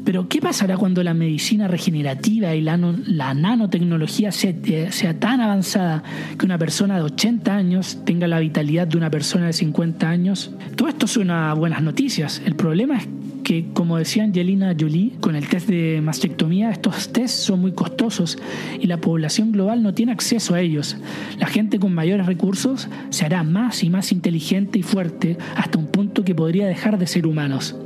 Pero 0.08 0.26
¿qué 0.26 0.40
pasará 0.40 0.78
cuando 0.78 1.02
la 1.02 1.12
medicina 1.12 1.68
regenerativa 1.68 2.54
y 2.54 2.62
la, 2.62 2.78
nanotecnología 2.78 4.32
sea, 4.32 4.54
sea, 4.90 5.20
tan 5.20 5.42
avanzada 5.42 6.02
que 6.38 6.46
una 6.46 6.56
persona 6.56 6.96
de 6.96 7.02
80 7.02 7.54
años 7.54 7.98
tenga 8.06 8.26
la 8.26 8.40
vitalidad 8.40 8.86
de 8.86 8.96
una 8.96 9.10
persona 9.10 9.48
de 9.48 9.52
50 9.52 10.08
años? 10.08 10.50
Todo 10.76 10.88
esto 10.88 11.06
suena 11.06 11.50
a 11.50 11.54
buenas 11.54 11.82
noticias. 11.82 12.40
El 12.46 12.56
problema 12.56 12.96
es 12.96 13.08
que, 13.44 13.66
como 13.74 13.98
decía 13.98 14.24
Angelina 14.24 14.74
Jolie, 14.80 15.12
con 15.20 15.36
el 15.36 15.46
test 15.46 15.68
de 15.68 16.00
mastectomía, 16.02 16.70
estos 16.70 17.12
tests 17.12 17.40
son 17.40 17.60
muy 17.60 17.72
costosos 17.72 18.38
y 18.80 18.86
la 18.86 19.02
población 19.02 19.52
global 19.52 19.82
no 19.82 19.92
tiene 19.92 20.12
acceso 20.12 20.54
a 20.54 20.62
ellos. 20.62 20.96
La 21.38 21.48
gente 21.48 21.78
con 21.78 21.94
mayores 21.94 22.24
recursos 22.24 22.88
se 23.10 23.26
hará 23.26 23.42
más 23.42 23.84
y 23.84 23.90
más 23.90 24.10
inteligente 24.10 24.78
y 24.78 24.82
fuerte 24.82 25.36
hasta 25.54 25.76
un 25.76 25.88
punto 25.88 26.24
que 26.24 26.34
podría 26.34 26.66
dejar 26.66 26.98
de 26.98 27.06
ser 27.06 27.26
humanos. 27.26 27.76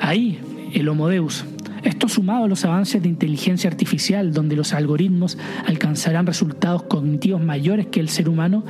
Ahí, 0.00 0.38
el 0.74 0.88
Homo 0.88 1.08
Deus. 1.08 1.44
Esto 1.82 2.08
sumado 2.08 2.44
a 2.44 2.48
los 2.48 2.64
avances 2.64 3.02
de 3.02 3.08
inteligencia 3.08 3.68
artificial, 3.68 4.32
donde 4.32 4.56
los 4.56 4.72
algoritmos 4.72 5.36
alcanzarán 5.66 6.26
resultados 6.26 6.84
cognitivos 6.84 7.42
mayores 7.42 7.86
que 7.86 8.00
el 8.00 8.08
ser 8.08 8.28
humano, 8.28 8.64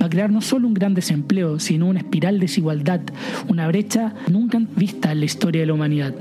va 0.00 0.06
a 0.06 0.10
crear 0.10 0.30
no 0.30 0.40
solo 0.40 0.68
un 0.68 0.74
gran 0.74 0.94
desempleo, 0.94 1.58
sino 1.58 1.86
una 1.86 2.00
espiral 2.00 2.34
de 2.34 2.46
desigualdad, 2.46 3.00
una 3.48 3.66
brecha 3.66 4.14
nunca 4.30 4.60
vista 4.76 5.12
en 5.12 5.20
la 5.20 5.26
historia 5.26 5.62
de 5.62 5.66
la 5.66 5.72
humanidad. 5.72 6.14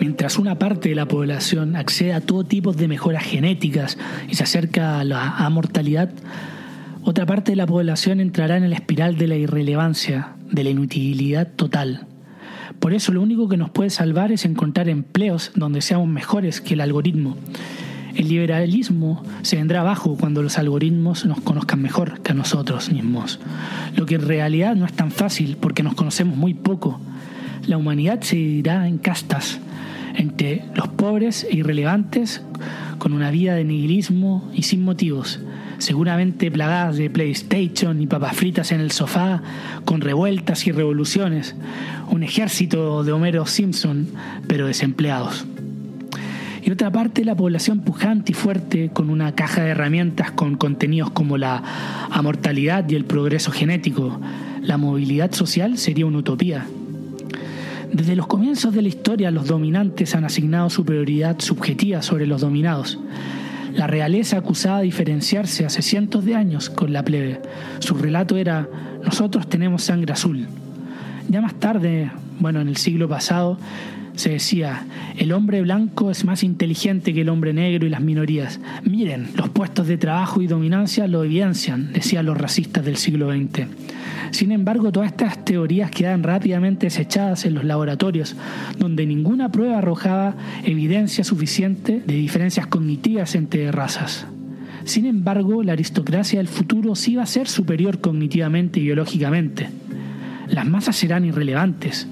Mientras 0.00 0.38
una 0.38 0.60
parte 0.60 0.90
de 0.90 0.94
la 0.94 1.08
población 1.08 1.74
accede 1.74 2.12
a 2.12 2.20
todo 2.20 2.44
tipo 2.44 2.72
de 2.72 2.86
mejoras 2.86 3.24
genéticas 3.24 3.98
y 4.28 4.36
se 4.36 4.44
acerca 4.44 5.00
a 5.00 5.04
la 5.04 5.48
mortalidad, 5.50 6.10
otra 7.02 7.26
parte 7.26 7.52
de 7.52 7.56
la 7.56 7.66
población 7.66 8.20
entrará 8.20 8.58
en 8.58 8.70
la 8.70 8.76
espiral 8.76 9.18
de 9.18 9.26
la 9.26 9.36
irrelevancia, 9.36 10.34
de 10.50 10.62
la 10.62 10.70
inutilidad 10.70 11.48
total. 11.56 12.07
Por 12.80 12.94
eso 12.94 13.12
lo 13.12 13.22
único 13.22 13.48
que 13.48 13.56
nos 13.56 13.70
puede 13.70 13.90
salvar 13.90 14.32
es 14.32 14.44
encontrar 14.44 14.88
empleos 14.88 15.52
donde 15.54 15.80
seamos 15.80 16.08
mejores 16.08 16.60
que 16.60 16.74
el 16.74 16.80
algoritmo. 16.80 17.36
El 18.14 18.28
liberalismo 18.28 19.22
se 19.42 19.56
vendrá 19.56 19.80
abajo 19.80 20.16
cuando 20.18 20.42
los 20.42 20.58
algoritmos 20.58 21.24
nos 21.24 21.40
conozcan 21.40 21.80
mejor 21.80 22.20
que 22.20 22.32
a 22.32 22.34
nosotros 22.34 22.90
mismos, 22.90 23.38
lo 23.94 24.06
que 24.06 24.16
en 24.16 24.26
realidad 24.26 24.74
no 24.74 24.86
es 24.86 24.92
tan 24.92 25.10
fácil 25.10 25.56
porque 25.60 25.82
nos 25.82 25.94
conocemos 25.94 26.36
muy 26.36 26.54
poco. 26.54 27.00
La 27.66 27.76
humanidad 27.76 28.20
se 28.22 28.36
dividirá 28.36 28.88
en 28.88 28.98
castas, 28.98 29.60
entre 30.16 30.64
los 30.74 30.88
pobres 30.88 31.46
e 31.48 31.56
irrelevantes, 31.58 32.42
con 32.98 33.12
una 33.12 33.30
vida 33.30 33.54
de 33.54 33.64
nihilismo 33.64 34.50
y 34.52 34.64
sin 34.64 34.82
motivos, 34.82 35.40
seguramente 35.78 36.50
plagadas 36.50 36.96
de 36.96 37.10
PlayStation 37.10 38.00
y 38.02 38.06
papas 38.06 38.36
fritas 38.36 38.72
en 38.72 38.80
el 38.80 38.90
sofá, 38.90 39.42
con 39.84 40.00
revueltas 40.00 40.66
y 40.66 40.72
revoluciones, 40.72 41.54
un 42.10 42.22
ejército 42.22 43.04
de 43.04 43.12
Homero 43.12 43.46
Simpson, 43.46 44.08
pero 44.46 44.66
desempleados. 44.66 45.46
Y 46.62 46.70
otra 46.70 46.90
parte, 46.90 47.24
la 47.24 47.34
población 47.34 47.80
pujante 47.80 48.32
y 48.32 48.34
fuerte, 48.34 48.90
con 48.92 49.08
una 49.08 49.34
caja 49.34 49.62
de 49.62 49.70
herramientas 49.70 50.32
con 50.32 50.56
contenidos 50.56 51.10
como 51.10 51.38
la 51.38 51.62
amortalidad 52.10 52.88
y 52.90 52.94
el 52.94 53.04
progreso 53.04 53.52
genético. 53.52 54.20
La 54.60 54.76
movilidad 54.76 55.32
social 55.32 55.78
sería 55.78 56.04
una 56.04 56.18
utopía. 56.18 56.66
Desde 57.92 58.16
los 58.16 58.26
comienzos 58.26 58.74
de 58.74 58.82
la 58.82 58.88
historia, 58.88 59.30
los 59.30 59.46
dominantes 59.46 60.14
han 60.14 60.24
asignado 60.24 60.68
superioridad 60.68 61.40
subjetiva 61.40 62.02
sobre 62.02 62.26
los 62.26 62.42
dominados. 62.42 62.98
La 63.78 63.86
realeza 63.86 64.38
acusaba 64.38 64.78
de 64.78 64.86
diferenciarse 64.86 65.64
hace 65.64 65.82
cientos 65.82 66.24
de 66.24 66.34
años 66.34 66.68
con 66.68 66.92
la 66.92 67.04
plebe. 67.04 67.40
Su 67.78 67.94
relato 67.94 68.36
era, 68.36 68.68
nosotros 69.04 69.48
tenemos 69.48 69.84
sangre 69.84 70.12
azul. 70.12 70.48
Ya 71.28 71.40
más 71.40 71.54
tarde, 71.60 72.10
bueno, 72.40 72.60
en 72.60 72.66
el 72.66 72.76
siglo 72.76 73.08
pasado, 73.08 73.56
se 74.16 74.30
decía, 74.30 74.84
el 75.16 75.30
hombre 75.30 75.62
blanco 75.62 76.10
es 76.10 76.24
más 76.24 76.42
inteligente 76.42 77.14
que 77.14 77.20
el 77.20 77.28
hombre 77.28 77.52
negro 77.52 77.86
y 77.86 77.90
las 77.90 78.00
minorías. 78.00 78.58
Miren, 78.82 79.28
los 79.36 79.48
puestos 79.48 79.86
de 79.86 79.96
trabajo 79.96 80.42
y 80.42 80.48
dominancia 80.48 81.06
lo 81.06 81.22
evidencian, 81.22 81.92
decían 81.92 82.26
los 82.26 82.36
racistas 82.36 82.84
del 82.84 82.96
siglo 82.96 83.30
XX. 83.30 83.68
Sin 84.30 84.52
embargo, 84.52 84.92
todas 84.92 85.10
estas 85.10 85.44
teorías 85.44 85.90
quedan 85.90 86.22
rápidamente 86.22 86.86
desechadas 86.86 87.44
en 87.44 87.54
los 87.54 87.64
laboratorios, 87.64 88.36
donde 88.78 89.06
ninguna 89.06 89.50
prueba 89.50 89.78
arrojaba 89.78 90.34
evidencia 90.64 91.24
suficiente 91.24 92.02
de 92.06 92.14
diferencias 92.14 92.66
cognitivas 92.66 93.34
entre 93.34 93.70
razas. 93.72 94.26
Sin 94.84 95.06
embargo, 95.06 95.62
la 95.62 95.72
aristocracia 95.72 96.38
del 96.38 96.48
futuro 96.48 96.94
sí 96.94 97.16
va 97.16 97.24
a 97.24 97.26
ser 97.26 97.48
superior 97.48 98.00
cognitivamente 98.00 98.80
y 98.80 98.84
biológicamente. 98.84 99.68
Las 100.48 100.66
masas 100.66 100.96
serán 100.96 101.24
irrelevantes. 101.24 102.08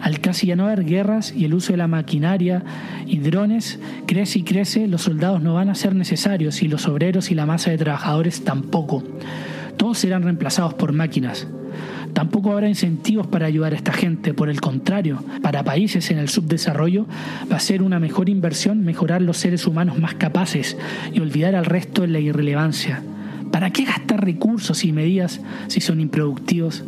Al 0.00 0.20
casi 0.20 0.46
ya 0.46 0.56
no 0.56 0.66
haber 0.66 0.84
guerras 0.84 1.32
y 1.34 1.44
el 1.44 1.54
uso 1.54 1.72
de 1.72 1.78
la 1.78 1.88
maquinaria 1.88 2.62
y 3.06 3.18
drones 3.18 3.80
crece 4.06 4.40
y 4.40 4.42
crece, 4.42 4.86
los 4.86 5.02
soldados 5.02 5.42
no 5.42 5.54
van 5.54 5.70
a 5.70 5.74
ser 5.74 5.94
necesarios 5.94 6.62
y 6.62 6.68
los 6.68 6.86
obreros 6.86 7.30
y 7.30 7.34
la 7.34 7.46
masa 7.46 7.70
de 7.70 7.78
trabajadores 7.78 8.44
tampoco. 8.44 9.02
Todos 9.78 9.98
serán 9.98 10.22
reemplazados 10.22 10.74
por 10.74 10.92
máquinas. 10.92 11.46
Tampoco 12.12 12.52
habrá 12.52 12.68
incentivos 12.68 13.26
para 13.26 13.46
ayudar 13.46 13.72
a 13.72 13.76
esta 13.76 13.92
gente, 13.92 14.34
por 14.34 14.48
el 14.48 14.60
contrario, 14.60 15.22
para 15.40 15.62
países 15.62 16.10
en 16.10 16.18
el 16.18 16.28
subdesarrollo 16.28 17.06
va 17.50 17.56
a 17.56 17.60
ser 17.60 17.82
una 17.82 18.00
mejor 18.00 18.28
inversión 18.28 18.84
mejorar 18.84 19.22
los 19.22 19.36
seres 19.36 19.66
humanos 19.66 19.98
más 19.98 20.14
capaces 20.14 20.76
y 21.12 21.20
olvidar 21.20 21.54
al 21.54 21.64
resto 21.64 22.04
en 22.04 22.12
la 22.12 22.18
irrelevancia. 22.18 23.02
¿Para 23.52 23.70
qué 23.70 23.84
gastar 23.84 24.24
recursos 24.24 24.84
y 24.84 24.92
medidas 24.92 25.40
si 25.68 25.80
son 25.80 26.00
improductivos, 26.00 26.82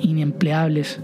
inempleables? 0.00 1.00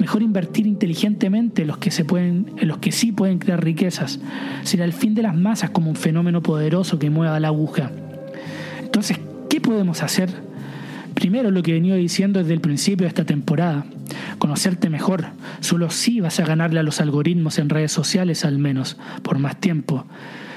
Mejor 0.00 0.22
invertir 0.22 0.66
inteligentemente 0.66 1.62
en 1.62 1.68
los 1.68 1.78
que, 1.78 1.92
se 1.92 2.04
pueden, 2.04 2.50
en 2.58 2.66
los 2.66 2.78
que 2.78 2.90
sí 2.90 3.12
pueden 3.12 3.38
crear 3.38 3.62
riquezas. 3.62 4.18
Será 4.64 4.84
el 4.84 4.92
fin 4.92 5.14
de 5.14 5.22
las 5.22 5.36
masas 5.36 5.70
como 5.70 5.88
un 5.88 5.96
fenómeno 5.96 6.42
poderoso 6.42 6.98
que 6.98 7.10
mueva 7.10 7.38
la 7.38 7.48
aguja. 7.48 7.92
Entonces, 8.82 9.20
¿qué 9.48 9.60
podemos 9.60 10.02
hacer? 10.02 10.30
Primero, 11.14 11.50
lo 11.50 11.62
que 11.62 11.70
he 11.70 11.74
venido 11.74 11.96
diciendo 11.96 12.40
desde 12.40 12.54
el 12.54 12.60
principio 12.60 13.04
de 13.04 13.08
esta 13.08 13.24
temporada, 13.24 13.86
conocerte 14.38 14.90
mejor. 14.90 15.26
Solo 15.60 15.90
si 15.90 16.20
vas 16.20 16.40
a 16.40 16.44
ganarle 16.44 16.80
a 16.80 16.82
los 16.82 17.00
algoritmos 17.00 17.58
en 17.58 17.68
redes 17.68 17.92
sociales 17.92 18.44
al 18.44 18.58
menos, 18.58 18.96
por 19.22 19.38
más 19.38 19.60
tiempo. 19.60 20.06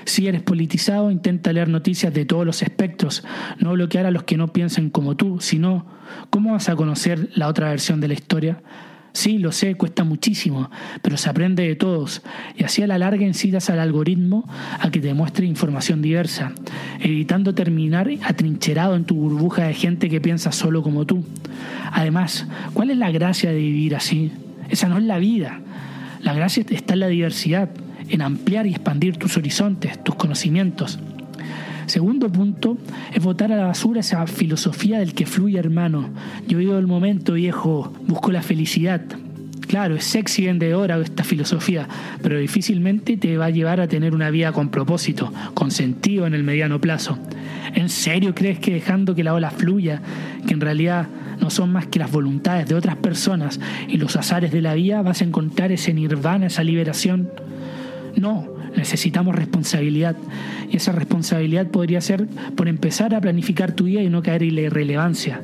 Si 0.05 0.25
eres 0.25 0.41
politizado, 0.41 1.11
intenta 1.11 1.51
leer 1.51 1.67
noticias 1.67 2.13
de 2.13 2.25
todos 2.25 2.45
los 2.45 2.61
espectros, 2.61 3.25
no 3.59 3.73
bloquear 3.73 4.05
a 4.05 4.11
los 4.11 4.23
que 4.23 4.37
no 4.37 4.53
piensen 4.53 4.89
como 4.89 5.17
tú, 5.17 5.41
sino, 5.41 5.85
¿cómo 6.29 6.53
vas 6.53 6.69
a 6.69 6.75
conocer 6.77 7.29
la 7.35 7.47
otra 7.47 7.69
versión 7.69 7.99
de 7.99 8.07
la 8.07 8.13
historia? 8.13 8.61
Sí, 9.17 9.39
lo 9.39 9.51
sé, 9.51 9.73
cuesta 9.73 10.03
muchísimo, 10.03 10.69
pero 11.01 11.17
se 11.17 11.27
aprende 11.27 11.67
de 11.67 11.75
todos 11.75 12.21
y 12.55 12.63
así 12.63 12.83
a 12.83 12.87
la 12.87 12.99
larga 12.99 13.25
incitas 13.25 13.67
al 13.71 13.79
algoritmo 13.79 14.47
a 14.79 14.91
que 14.91 14.99
te 14.99 15.11
muestre 15.15 15.47
información 15.47 16.03
diversa, 16.03 16.51
evitando 16.99 17.55
terminar 17.55 18.07
atrincherado 18.21 18.95
en 18.95 19.05
tu 19.05 19.15
burbuja 19.15 19.63
de 19.63 19.73
gente 19.73 20.07
que 20.07 20.21
piensa 20.21 20.51
solo 20.51 20.83
como 20.83 21.07
tú. 21.07 21.25
Además, 21.91 22.45
¿cuál 22.75 22.91
es 22.91 22.97
la 22.97 23.09
gracia 23.09 23.49
de 23.49 23.57
vivir 23.57 23.95
así? 23.95 24.31
Esa 24.69 24.87
no 24.87 24.99
es 24.99 25.03
la 25.03 25.17
vida. 25.17 25.61
La 26.21 26.35
gracia 26.35 26.63
está 26.69 26.93
en 26.93 26.99
la 26.99 27.07
diversidad, 27.07 27.71
en 28.09 28.21
ampliar 28.21 28.67
y 28.67 28.69
expandir 28.69 29.17
tus 29.17 29.35
horizontes, 29.35 30.03
tus 30.03 30.13
conocimientos. 30.13 30.99
Segundo 31.87 32.29
punto 32.29 32.77
es 33.13 33.23
votar 33.23 33.51
a 33.53 33.55
la 33.55 33.63
basura 33.63 34.01
esa 34.01 34.27
filosofía 34.27 34.99
del 34.99 35.13
que 35.13 35.25
fluye 35.25 35.57
hermano. 35.57 36.09
Yo 36.45 36.57
vivo 36.57 36.77
el 36.77 36.85
momento 36.85 37.33
viejo, 37.33 37.93
busco 38.05 38.29
la 38.29 38.41
felicidad. 38.41 39.01
Claro, 39.67 39.95
es 39.95 40.03
sexy 40.03 40.45
vendedora 40.45 40.97
esta 40.99 41.23
filosofía, 41.23 41.87
pero 42.21 42.37
difícilmente 42.39 43.15
te 43.15 43.37
va 43.37 43.45
a 43.45 43.49
llevar 43.51 43.79
a 43.79 43.87
tener 43.87 44.13
una 44.13 44.29
vida 44.29 44.51
con 44.51 44.69
propósito, 44.69 45.31
con 45.53 45.71
sentido 45.71 46.27
en 46.27 46.33
el 46.33 46.43
mediano 46.43 46.79
plazo. 46.79 47.17
¿En 47.73 47.87
serio 47.87 48.35
crees 48.35 48.59
que 48.59 48.73
dejando 48.73 49.15
que 49.15 49.23
la 49.23 49.33
ola 49.33 49.51
fluya, 49.51 50.01
que 50.45 50.53
en 50.53 50.61
realidad 50.61 51.07
no 51.39 51.49
son 51.49 51.71
más 51.71 51.87
que 51.87 51.99
las 51.99 52.11
voluntades 52.11 52.67
de 52.67 52.75
otras 52.75 52.97
personas 52.97 53.61
y 53.87 53.95
los 53.97 54.17
azares 54.17 54.51
de 54.51 54.61
la 54.61 54.73
vida, 54.73 55.01
vas 55.01 55.21
a 55.21 55.25
encontrar 55.25 55.71
ese 55.71 55.93
nirvana, 55.93 56.47
esa 56.47 56.63
liberación? 56.63 57.29
No, 58.15 58.56
necesitamos 58.77 59.35
responsabilidad. 59.35 60.15
Y 60.71 60.77
esa 60.77 60.93
responsabilidad 60.93 61.67
podría 61.67 61.99
ser 61.99 62.27
por 62.55 62.67
empezar 62.67 63.13
a 63.13 63.21
planificar 63.21 63.73
tu 63.73 63.85
día 63.85 64.01
y 64.03 64.09
no 64.09 64.23
caer 64.23 64.43
en 64.43 64.55
la 64.55 64.61
irrelevancia. 64.61 65.41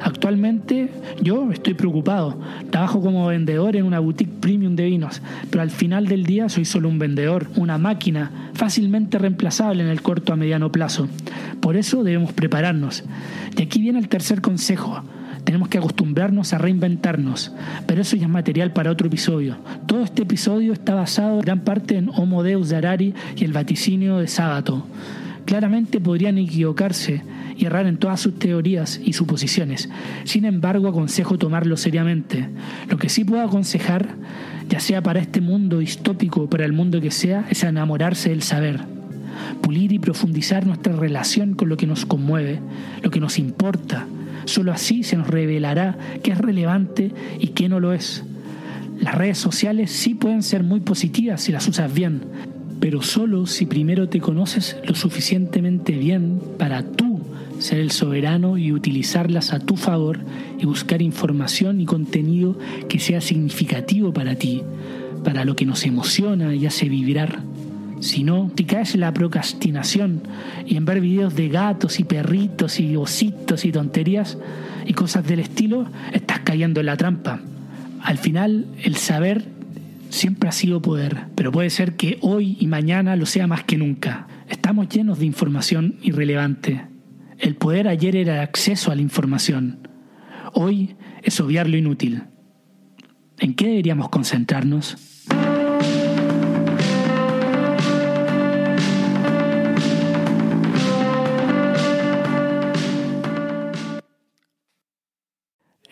Actualmente 0.00 0.88
yo 1.20 1.50
estoy 1.52 1.74
preocupado. 1.74 2.38
Trabajo 2.70 3.02
como 3.02 3.26
vendedor 3.26 3.76
en 3.76 3.84
una 3.84 3.98
boutique 3.98 4.32
premium 4.40 4.76
de 4.76 4.86
vinos, 4.86 5.20
pero 5.50 5.62
al 5.62 5.70
final 5.70 6.06
del 6.06 6.24
día 6.24 6.48
soy 6.48 6.64
solo 6.64 6.88
un 6.88 6.98
vendedor, 6.98 7.48
una 7.56 7.76
máquina 7.76 8.50
fácilmente 8.54 9.18
reemplazable 9.18 9.82
en 9.82 9.88
el 9.88 10.02
corto 10.02 10.32
a 10.32 10.36
mediano 10.36 10.72
plazo. 10.72 11.08
Por 11.60 11.76
eso 11.76 12.04
debemos 12.04 12.32
prepararnos. 12.32 13.04
Y 13.56 13.62
aquí 13.62 13.80
viene 13.80 13.98
el 13.98 14.08
tercer 14.08 14.40
consejo. 14.40 15.02
Tenemos 15.46 15.68
que 15.68 15.78
acostumbrarnos 15.78 16.52
a 16.52 16.58
reinventarnos, 16.58 17.52
pero 17.86 18.02
eso 18.02 18.16
ya 18.16 18.24
es 18.24 18.28
material 18.28 18.72
para 18.72 18.90
otro 18.90 19.06
episodio. 19.06 19.56
Todo 19.86 20.02
este 20.02 20.22
episodio 20.22 20.72
está 20.72 20.96
basado 20.96 21.34
en 21.34 21.42
gran 21.42 21.60
parte 21.60 21.96
en 21.96 22.10
Homo 22.10 22.42
Deus 22.42 22.68
de 22.68 22.74
Harari 22.74 23.14
y 23.36 23.44
el 23.44 23.52
vaticinio 23.52 24.18
de 24.18 24.26
Sábato. 24.26 24.84
claramente 25.44 26.00
podrían 26.00 26.36
equivocarse 26.38 27.22
y 27.56 27.64
errar 27.64 27.86
en 27.86 27.96
todas 27.96 28.18
sus 28.20 28.36
teorías 28.40 29.00
y 29.04 29.12
suposiciones. 29.12 29.88
Sin 30.24 30.44
embargo, 30.46 30.88
aconsejo 30.88 31.38
tomarlo 31.38 31.76
seriamente. 31.76 32.48
Lo 32.90 32.98
que 32.98 33.08
sí 33.08 33.22
puedo 33.22 33.42
aconsejar, 33.42 34.16
ya 34.68 34.80
sea 34.80 35.00
para 35.00 35.20
este 35.20 35.40
mundo 35.40 35.78
distópico 35.78 36.42
o 36.42 36.50
para 36.50 36.64
el 36.64 36.72
mundo 36.72 37.00
que 37.00 37.12
sea, 37.12 37.46
es 37.48 37.62
enamorarse 37.62 38.30
del 38.30 38.42
saber. 38.42 38.80
Pulir 39.62 39.92
y 39.92 40.00
profundizar 40.00 40.66
nuestra 40.66 40.96
relación 40.96 41.54
con 41.54 41.68
lo 41.68 41.76
que 41.76 41.86
nos 41.86 42.04
conmueve, 42.04 42.58
lo 43.04 43.10
que 43.12 43.20
nos 43.20 43.38
importa. 43.38 44.08
Solo 44.46 44.72
así 44.72 45.02
se 45.02 45.16
nos 45.16 45.28
revelará 45.28 45.98
qué 46.22 46.30
es 46.30 46.38
relevante 46.38 47.12
y 47.38 47.48
qué 47.48 47.68
no 47.68 47.78
lo 47.80 47.92
es. 47.92 48.24
Las 49.00 49.14
redes 49.14 49.38
sociales 49.38 49.90
sí 49.90 50.14
pueden 50.14 50.42
ser 50.42 50.62
muy 50.62 50.80
positivas 50.80 51.42
si 51.42 51.52
las 51.52 51.68
usas 51.68 51.92
bien, 51.92 52.22
pero 52.80 53.02
solo 53.02 53.46
si 53.46 53.66
primero 53.66 54.08
te 54.08 54.20
conoces 54.20 54.76
lo 54.86 54.94
suficientemente 54.94 55.92
bien 55.92 56.40
para 56.58 56.82
tú 56.82 57.20
ser 57.58 57.80
el 57.80 57.90
soberano 57.90 58.56
y 58.56 58.72
utilizarlas 58.72 59.52
a 59.52 59.58
tu 59.58 59.76
favor 59.76 60.20
y 60.58 60.66
buscar 60.66 61.02
información 61.02 61.80
y 61.80 61.86
contenido 61.86 62.58
que 62.88 62.98
sea 62.98 63.20
significativo 63.20 64.12
para 64.12 64.36
ti, 64.36 64.62
para 65.24 65.44
lo 65.44 65.56
que 65.56 65.66
nos 65.66 65.84
emociona 65.84 66.54
y 66.54 66.66
hace 66.66 66.88
vibrar. 66.88 67.40
Si 68.00 68.24
no, 68.24 68.50
te 68.54 68.66
caes 68.66 68.94
en 68.94 69.00
la 69.00 69.12
procrastinación 69.12 70.22
y 70.66 70.76
en 70.76 70.84
ver 70.84 71.00
videos 71.00 71.34
de 71.34 71.48
gatos 71.48 71.98
y 71.98 72.04
perritos 72.04 72.78
y 72.78 72.96
ositos 72.96 73.64
y 73.64 73.72
tonterías 73.72 74.38
y 74.86 74.92
cosas 74.92 75.26
del 75.26 75.40
estilo, 75.40 75.86
estás 76.12 76.40
cayendo 76.40 76.80
en 76.80 76.86
la 76.86 76.96
trampa. 76.96 77.40
Al 78.02 78.18
final, 78.18 78.66
el 78.82 78.96
saber 78.96 79.44
siempre 80.10 80.48
ha 80.48 80.52
sido 80.52 80.82
poder, 80.82 81.24
pero 81.34 81.50
puede 81.50 81.70
ser 81.70 81.96
que 81.96 82.18
hoy 82.20 82.56
y 82.60 82.66
mañana 82.66 83.16
lo 83.16 83.26
sea 83.26 83.46
más 83.46 83.64
que 83.64 83.76
nunca. 83.76 84.28
Estamos 84.48 84.88
llenos 84.88 85.18
de 85.18 85.26
información 85.26 85.96
irrelevante. 86.02 86.82
El 87.38 87.56
poder 87.56 87.88
ayer 87.88 88.16
era 88.16 88.34
el 88.34 88.40
acceso 88.40 88.92
a 88.92 88.94
la 88.94 89.02
información. 89.02 89.88
Hoy 90.52 90.96
es 91.22 91.40
obviar 91.40 91.68
lo 91.68 91.76
inútil. 91.76 92.22
¿En 93.38 93.54
qué 93.54 93.66
deberíamos 93.66 94.08
concentrarnos? 94.08 95.15